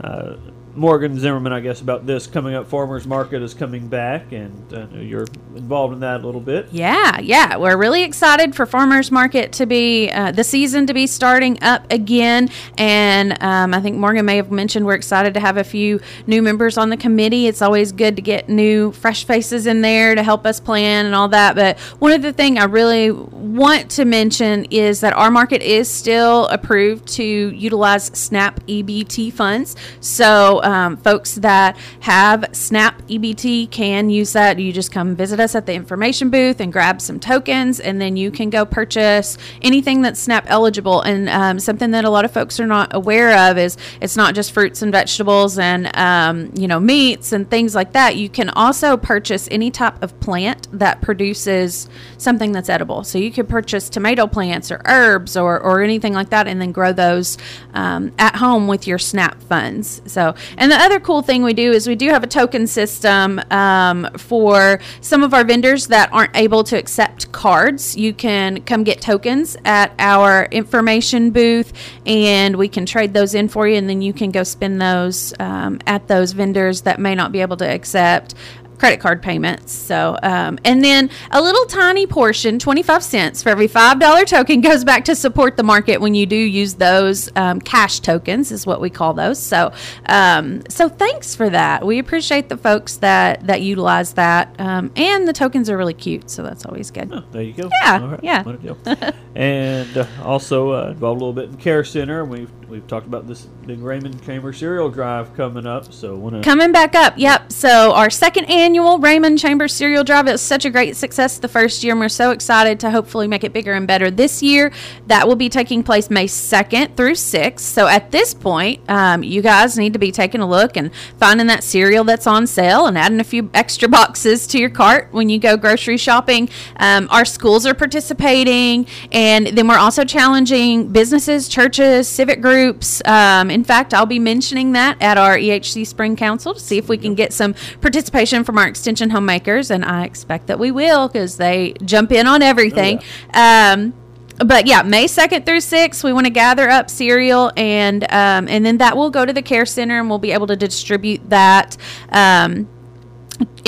uh, 0.00 0.36
Morgan 0.78 1.18
Zimmerman, 1.18 1.52
I 1.52 1.58
guess, 1.58 1.80
about 1.80 2.06
this 2.06 2.28
coming 2.28 2.54
up. 2.54 2.68
Farmers 2.68 3.04
Market 3.04 3.42
is 3.42 3.52
coming 3.52 3.88
back, 3.88 4.30
and 4.30 4.72
uh, 4.72 4.86
you're 4.92 5.26
involved 5.56 5.92
in 5.92 6.00
that 6.00 6.20
a 6.20 6.24
little 6.24 6.40
bit. 6.40 6.68
Yeah, 6.70 7.18
yeah, 7.18 7.56
we're 7.56 7.76
really 7.76 8.04
excited 8.04 8.54
for 8.54 8.64
farmers 8.64 9.10
market 9.10 9.52
to 9.54 9.66
be 9.66 10.08
uh, 10.10 10.30
the 10.30 10.44
season 10.44 10.86
to 10.86 10.94
be 10.94 11.08
starting 11.08 11.60
up 11.62 11.84
again, 11.90 12.48
and 12.78 13.42
um, 13.42 13.74
I 13.74 13.80
think 13.80 13.96
Morgan 13.96 14.24
may 14.24 14.36
have 14.36 14.52
mentioned 14.52 14.86
we're 14.86 14.94
excited 14.94 15.34
to 15.34 15.40
have 15.40 15.56
a 15.56 15.64
few 15.64 16.00
new 16.28 16.42
members 16.42 16.78
on 16.78 16.90
the 16.90 16.96
committee. 16.96 17.48
It's 17.48 17.60
always 17.60 17.90
good 17.90 18.14
to 18.14 18.22
get 18.22 18.48
new, 18.48 18.92
fresh 18.92 19.24
faces 19.24 19.66
in 19.66 19.82
there 19.82 20.14
to 20.14 20.22
help 20.22 20.46
us 20.46 20.60
plan 20.60 21.06
and 21.06 21.14
all 21.14 21.28
that. 21.28 21.56
But 21.56 21.78
one 21.98 22.12
of 22.12 22.22
the 22.22 22.32
things 22.32 22.58
I 22.58 22.66
really 22.66 23.10
want 23.10 23.90
to 23.92 24.04
mention 24.04 24.66
is 24.66 25.00
that 25.00 25.12
our 25.14 25.30
market 25.30 25.60
is 25.60 25.90
still 25.90 26.46
approved 26.46 27.08
to 27.08 27.24
utilize 27.24 28.04
SNAP 28.16 28.60
EBT 28.66 29.32
funds. 29.32 29.74
So 30.00 30.60
um, 30.68 30.98
folks 30.98 31.36
that 31.36 31.78
have 32.00 32.44
SNAP 32.52 33.00
EBT 33.08 33.70
can 33.70 34.10
use 34.10 34.34
that. 34.34 34.58
You 34.58 34.70
just 34.70 34.92
come 34.92 35.16
visit 35.16 35.40
us 35.40 35.54
at 35.54 35.64
the 35.64 35.72
information 35.72 36.28
booth 36.28 36.60
and 36.60 36.70
grab 36.70 37.00
some 37.00 37.18
tokens, 37.18 37.80
and 37.80 37.98
then 37.98 38.18
you 38.18 38.30
can 38.30 38.50
go 38.50 38.66
purchase 38.66 39.38
anything 39.62 40.02
that's 40.02 40.20
SNAP 40.20 40.44
eligible. 40.48 41.00
And 41.00 41.28
um, 41.30 41.58
something 41.58 41.92
that 41.92 42.04
a 42.04 42.10
lot 42.10 42.26
of 42.26 42.32
folks 42.32 42.60
are 42.60 42.66
not 42.66 42.94
aware 42.94 43.50
of 43.50 43.56
is 43.56 43.78
it's 44.02 44.14
not 44.14 44.34
just 44.34 44.52
fruits 44.52 44.82
and 44.82 44.92
vegetables 44.92 45.58
and 45.58 45.90
um, 45.96 46.52
you 46.54 46.68
know 46.68 46.78
meats 46.78 47.32
and 47.32 47.48
things 47.48 47.74
like 47.74 47.92
that. 47.92 48.16
You 48.16 48.28
can 48.28 48.50
also 48.50 48.98
purchase 48.98 49.48
any 49.50 49.70
type 49.70 50.02
of 50.02 50.20
plant 50.20 50.68
that 50.78 51.00
produces 51.00 51.88
something 52.18 52.52
that's 52.52 52.68
edible. 52.68 53.04
So 53.04 53.16
you 53.16 53.30
could 53.30 53.48
purchase 53.48 53.88
tomato 53.88 54.26
plants 54.26 54.70
or 54.70 54.82
herbs 54.84 55.34
or, 55.34 55.58
or 55.58 55.80
anything 55.80 56.12
like 56.12 56.28
that, 56.28 56.46
and 56.46 56.60
then 56.60 56.72
grow 56.72 56.92
those 56.92 57.38
um, 57.72 58.12
at 58.18 58.36
home 58.36 58.68
with 58.68 58.86
your 58.86 58.98
SNAP 58.98 59.42
funds. 59.44 60.02
So, 60.04 60.34
and 60.56 60.70
the 60.70 60.76
other 60.76 61.00
cool 61.00 61.22
thing 61.22 61.42
we 61.42 61.54
do 61.54 61.72
is 61.72 61.86
we 61.86 61.94
do 61.94 62.08
have 62.08 62.22
a 62.22 62.26
token 62.26 62.66
system 62.66 63.40
um, 63.50 64.08
for 64.16 64.80
some 65.00 65.22
of 65.22 65.34
our 65.34 65.44
vendors 65.44 65.88
that 65.88 66.12
aren't 66.12 66.36
able 66.36 66.64
to 66.64 66.76
accept 66.76 67.30
cards. 67.32 67.96
You 67.96 68.12
can 68.12 68.62
come 68.62 68.84
get 68.84 69.00
tokens 69.00 69.56
at 69.64 69.92
our 69.98 70.46
information 70.46 71.30
booth, 71.30 71.72
and 72.06 72.56
we 72.56 72.68
can 72.68 72.86
trade 72.86 73.12
those 73.12 73.34
in 73.34 73.48
for 73.48 73.68
you, 73.68 73.76
and 73.76 73.88
then 73.88 74.02
you 74.02 74.12
can 74.12 74.30
go 74.30 74.42
spend 74.42 74.80
those 74.80 75.34
um, 75.38 75.80
at 75.86 76.08
those 76.08 76.32
vendors 76.32 76.82
that 76.82 76.98
may 76.98 77.14
not 77.14 77.32
be 77.32 77.40
able 77.40 77.56
to 77.58 77.68
accept 77.68 78.34
credit 78.78 79.00
card 79.00 79.22
payments. 79.22 79.72
So, 79.72 80.18
um, 80.22 80.58
and 80.64 80.82
then 80.82 81.10
a 81.30 81.42
little 81.42 81.64
tiny 81.66 82.06
portion, 82.06 82.58
25 82.58 83.02
cents 83.02 83.42
for 83.42 83.50
every 83.50 83.68
$5 83.68 84.26
token 84.26 84.60
goes 84.60 84.84
back 84.84 85.04
to 85.06 85.14
support 85.14 85.56
the 85.56 85.62
market 85.62 86.00
when 86.00 86.14
you 86.14 86.26
do 86.26 86.36
use 86.36 86.74
those 86.74 87.28
um, 87.36 87.60
cash 87.60 88.00
tokens 88.00 88.52
is 88.52 88.66
what 88.66 88.80
we 88.80 88.90
call 88.90 89.14
those. 89.14 89.38
So, 89.38 89.72
um, 90.06 90.62
so 90.68 90.88
thanks 90.88 91.34
for 91.34 91.50
that. 91.50 91.84
We 91.84 91.98
appreciate 91.98 92.48
the 92.48 92.56
folks 92.56 92.96
that, 92.98 93.46
that 93.46 93.62
utilize 93.62 94.14
that. 94.14 94.54
Um, 94.58 94.92
and 94.96 95.26
the 95.26 95.32
tokens 95.32 95.68
are 95.68 95.76
really 95.76 95.94
cute. 95.94 96.30
So 96.30 96.42
that's 96.42 96.64
always 96.64 96.90
good. 96.90 97.12
Oh, 97.12 97.24
there 97.32 97.42
you 97.42 97.52
go. 97.52 97.68
Yeah, 97.82 98.10
right, 98.10 98.20
yeah. 98.22 98.42
what 98.42 98.54
a 98.54 98.58
deal. 98.58 98.78
and 99.34 99.96
uh, 99.96 100.06
also 100.22 100.72
uh, 100.72 100.90
involved 100.90 101.20
a 101.20 101.24
little 101.24 101.32
bit 101.32 101.50
in 101.50 101.56
Care 101.56 101.84
Center. 101.84 102.24
We've 102.24 102.50
we've 102.68 102.86
talked 102.86 103.06
about 103.06 103.26
this 103.26 103.42
big 103.66 103.80
Raymond 103.80 104.22
Chamber 104.24 104.52
cereal 104.52 104.90
drive 104.90 105.34
coming 105.34 105.66
up. 105.66 105.92
So 105.92 106.16
want 106.16 106.36
to 106.36 106.42
Coming 106.42 106.72
back 106.72 106.94
up, 106.94 107.14
yep. 107.16 107.50
So 107.50 107.92
our 107.94 108.10
second 108.10 108.46
annual 108.46 108.98
Raymond 108.98 109.38
Chambers 109.38 109.72
Cereal 109.74 110.04
Drive 110.04 110.26
was 110.26 110.42
such 110.42 110.64
a 110.64 110.70
great 110.70 110.96
success 110.96 111.38
the 111.38 111.48
first 111.48 111.82
year, 111.82 111.92
and 111.92 112.00
we're 112.00 112.08
so 112.08 112.30
excited 112.30 112.78
to 112.80 112.90
hopefully 112.90 113.26
make 113.26 113.44
it 113.44 113.52
bigger 113.52 113.72
and 113.72 113.86
better 113.86 114.10
this 114.10 114.42
year. 114.42 114.72
That 115.06 115.26
will 115.26 115.36
be 115.36 115.48
taking 115.48 115.82
place 115.82 116.10
May 116.10 116.26
second 116.26 116.96
through 116.96 117.14
sixth. 117.14 117.64
So 117.64 117.86
at 117.86 118.10
this 118.10 118.34
point, 118.34 118.80
um, 118.88 119.22
you 119.22 119.42
guys 119.42 119.78
need 119.78 119.94
to 119.94 119.98
be 119.98 120.12
taking 120.12 120.40
a 120.40 120.48
look 120.48 120.76
and 120.76 120.90
finding 121.18 121.46
that 121.46 121.64
cereal 121.64 122.04
that's 122.04 122.26
on 122.26 122.46
sale 122.46 122.86
and 122.86 122.98
adding 122.98 123.20
a 123.20 123.24
few 123.24 123.50
extra 123.54 123.88
boxes 123.98 124.46
to 124.48 124.58
your 124.58 124.70
cart 124.70 125.08
when 125.12 125.28
you 125.28 125.38
go 125.38 125.56
grocery 125.56 125.96
shopping. 125.96 126.48
Um, 126.76 127.08
our 127.10 127.24
schools 127.24 127.66
are 127.66 127.74
participating, 127.74 128.86
and 129.12 129.46
then 129.48 129.68
we're 129.68 129.78
also 129.78 130.04
challenging 130.04 130.88
businesses, 130.92 131.48
churches, 131.48 132.08
civic 132.08 132.40
groups. 132.40 132.57
Um, 133.04 133.50
in 133.50 133.64
fact, 133.64 133.94
I'll 133.94 134.06
be 134.06 134.18
mentioning 134.18 134.72
that 134.72 135.00
at 135.00 135.18
our 135.18 135.36
EHC 135.36 135.86
Spring 135.86 136.16
Council 136.16 136.54
to 136.54 136.60
see 136.60 136.78
if 136.78 136.88
we 136.88 136.98
can 136.98 137.14
get 137.14 137.32
some 137.32 137.54
participation 137.80 138.44
from 138.44 138.58
our 138.58 138.66
extension 138.66 139.10
homemakers, 139.10 139.70
and 139.70 139.84
I 139.84 140.04
expect 140.04 140.46
that 140.48 140.58
we 140.58 140.70
will 140.70 141.08
because 141.08 141.36
they 141.36 141.74
jump 141.84 142.12
in 142.12 142.26
on 142.26 142.42
everything. 142.42 143.00
Um, 143.34 143.94
but 144.38 144.66
yeah, 144.66 144.82
May 144.82 145.06
second 145.06 145.46
through 145.46 145.60
sixth, 145.60 146.04
we 146.04 146.12
want 146.12 146.26
to 146.26 146.32
gather 146.32 146.68
up 146.68 146.90
cereal, 146.90 147.50
and 147.56 148.04
um, 148.04 148.48
and 148.48 148.64
then 148.64 148.78
that 148.78 148.96
will 148.96 149.10
go 149.10 149.26
to 149.26 149.32
the 149.32 149.42
care 149.42 149.66
center, 149.66 149.98
and 149.98 150.08
we'll 150.08 150.18
be 150.18 150.32
able 150.32 150.46
to 150.46 150.56
distribute 150.56 151.28
that. 151.30 151.76
Um, 152.10 152.68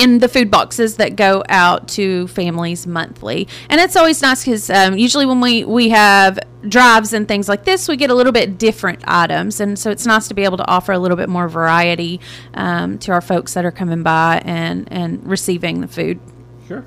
in 0.01 0.17
the 0.17 0.27
food 0.27 0.49
boxes 0.49 0.97
that 0.97 1.15
go 1.15 1.43
out 1.47 1.87
to 1.87 2.27
families 2.27 2.87
monthly. 2.87 3.47
And 3.69 3.79
it's 3.79 3.95
always 3.95 4.21
nice 4.21 4.43
because 4.43 4.69
um, 4.71 4.97
usually 4.97 5.27
when 5.27 5.41
we, 5.41 5.63
we 5.63 5.89
have 5.89 6.39
drives 6.67 7.13
and 7.13 7.27
things 7.27 7.47
like 7.47 7.65
this, 7.65 7.87
we 7.87 7.97
get 7.97 8.09
a 8.09 8.15
little 8.15 8.31
bit 8.31 8.57
different 8.57 9.03
items. 9.05 9.59
And 9.59 9.77
so 9.77 9.91
it's 9.91 10.07
nice 10.07 10.27
to 10.29 10.33
be 10.33 10.43
able 10.43 10.57
to 10.57 10.67
offer 10.67 10.91
a 10.91 10.97
little 10.97 11.17
bit 11.17 11.29
more 11.29 11.47
variety 11.47 12.19
um, 12.55 12.97
to 12.99 13.11
our 13.11 13.21
folks 13.21 13.53
that 13.53 13.63
are 13.63 13.71
coming 13.71 14.01
by 14.01 14.41
and, 14.43 14.91
and 14.91 15.23
receiving 15.23 15.81
the 15.81 15.87
food. 15.87 16.19
sure, 16.67 16.83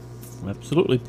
absolutely. 0.48 1.00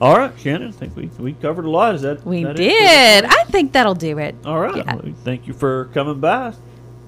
All 0.00 0.16
right, 0.16 0.32
Shannon. 0.38 0.68
I 0.68 0.72
think 0.72 0.96
we, 0.96 1.10
we 1.18 1.34
covered 1.34 1.66
a 1.66 1.70
lot. 1.70 1.94
Is 1.94 2.00
that 2.02 2.24
We 2.24 2.42
that 2.42 2.56
did. 2.56 3.24
I 3.26 3.44
think 3.44 3.72
that'll 3.72 3.94
do 3.94 4.16
it. 4.16 4.34
All 4.46 4.58
right. 4.58 4.76
Yeah. 4.76 4.94
Well, 4.94 5.12
thank 5.24 5.46
you 5.46 5.52
for 5.52 5.90
coming 5.92 6.20
by. 6.20 6.54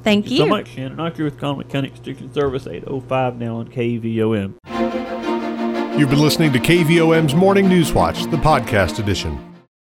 Thank 0.02 0.24
Thank 0.26 0.30
you 0.32 0.38
so 0.38 0.46
much, 0.46 0.68
Shannon 0.68 0.98
Archer 0.98 1.24
with 1.24 1.38
Conway 1.38 1.64
County 1.64 1.88
Extension 1.88 2.32
Service 2.32 2.66
805 2.66 3.38
now 3.38 3.56
on 3.56 3.68
KVOM. 3.68 4.54
You've 5.98 6.10
been 6.10 6.20
listening 6.20 6.52
to 6.54 6.58
KVOM's 6.58 7.34
Morning 7.34 7.68
News 7.68 7.92
Watch, 7.92 8.24
the 8.24 8.38
podcast 8.38 8.98
edition. 8.98 9.51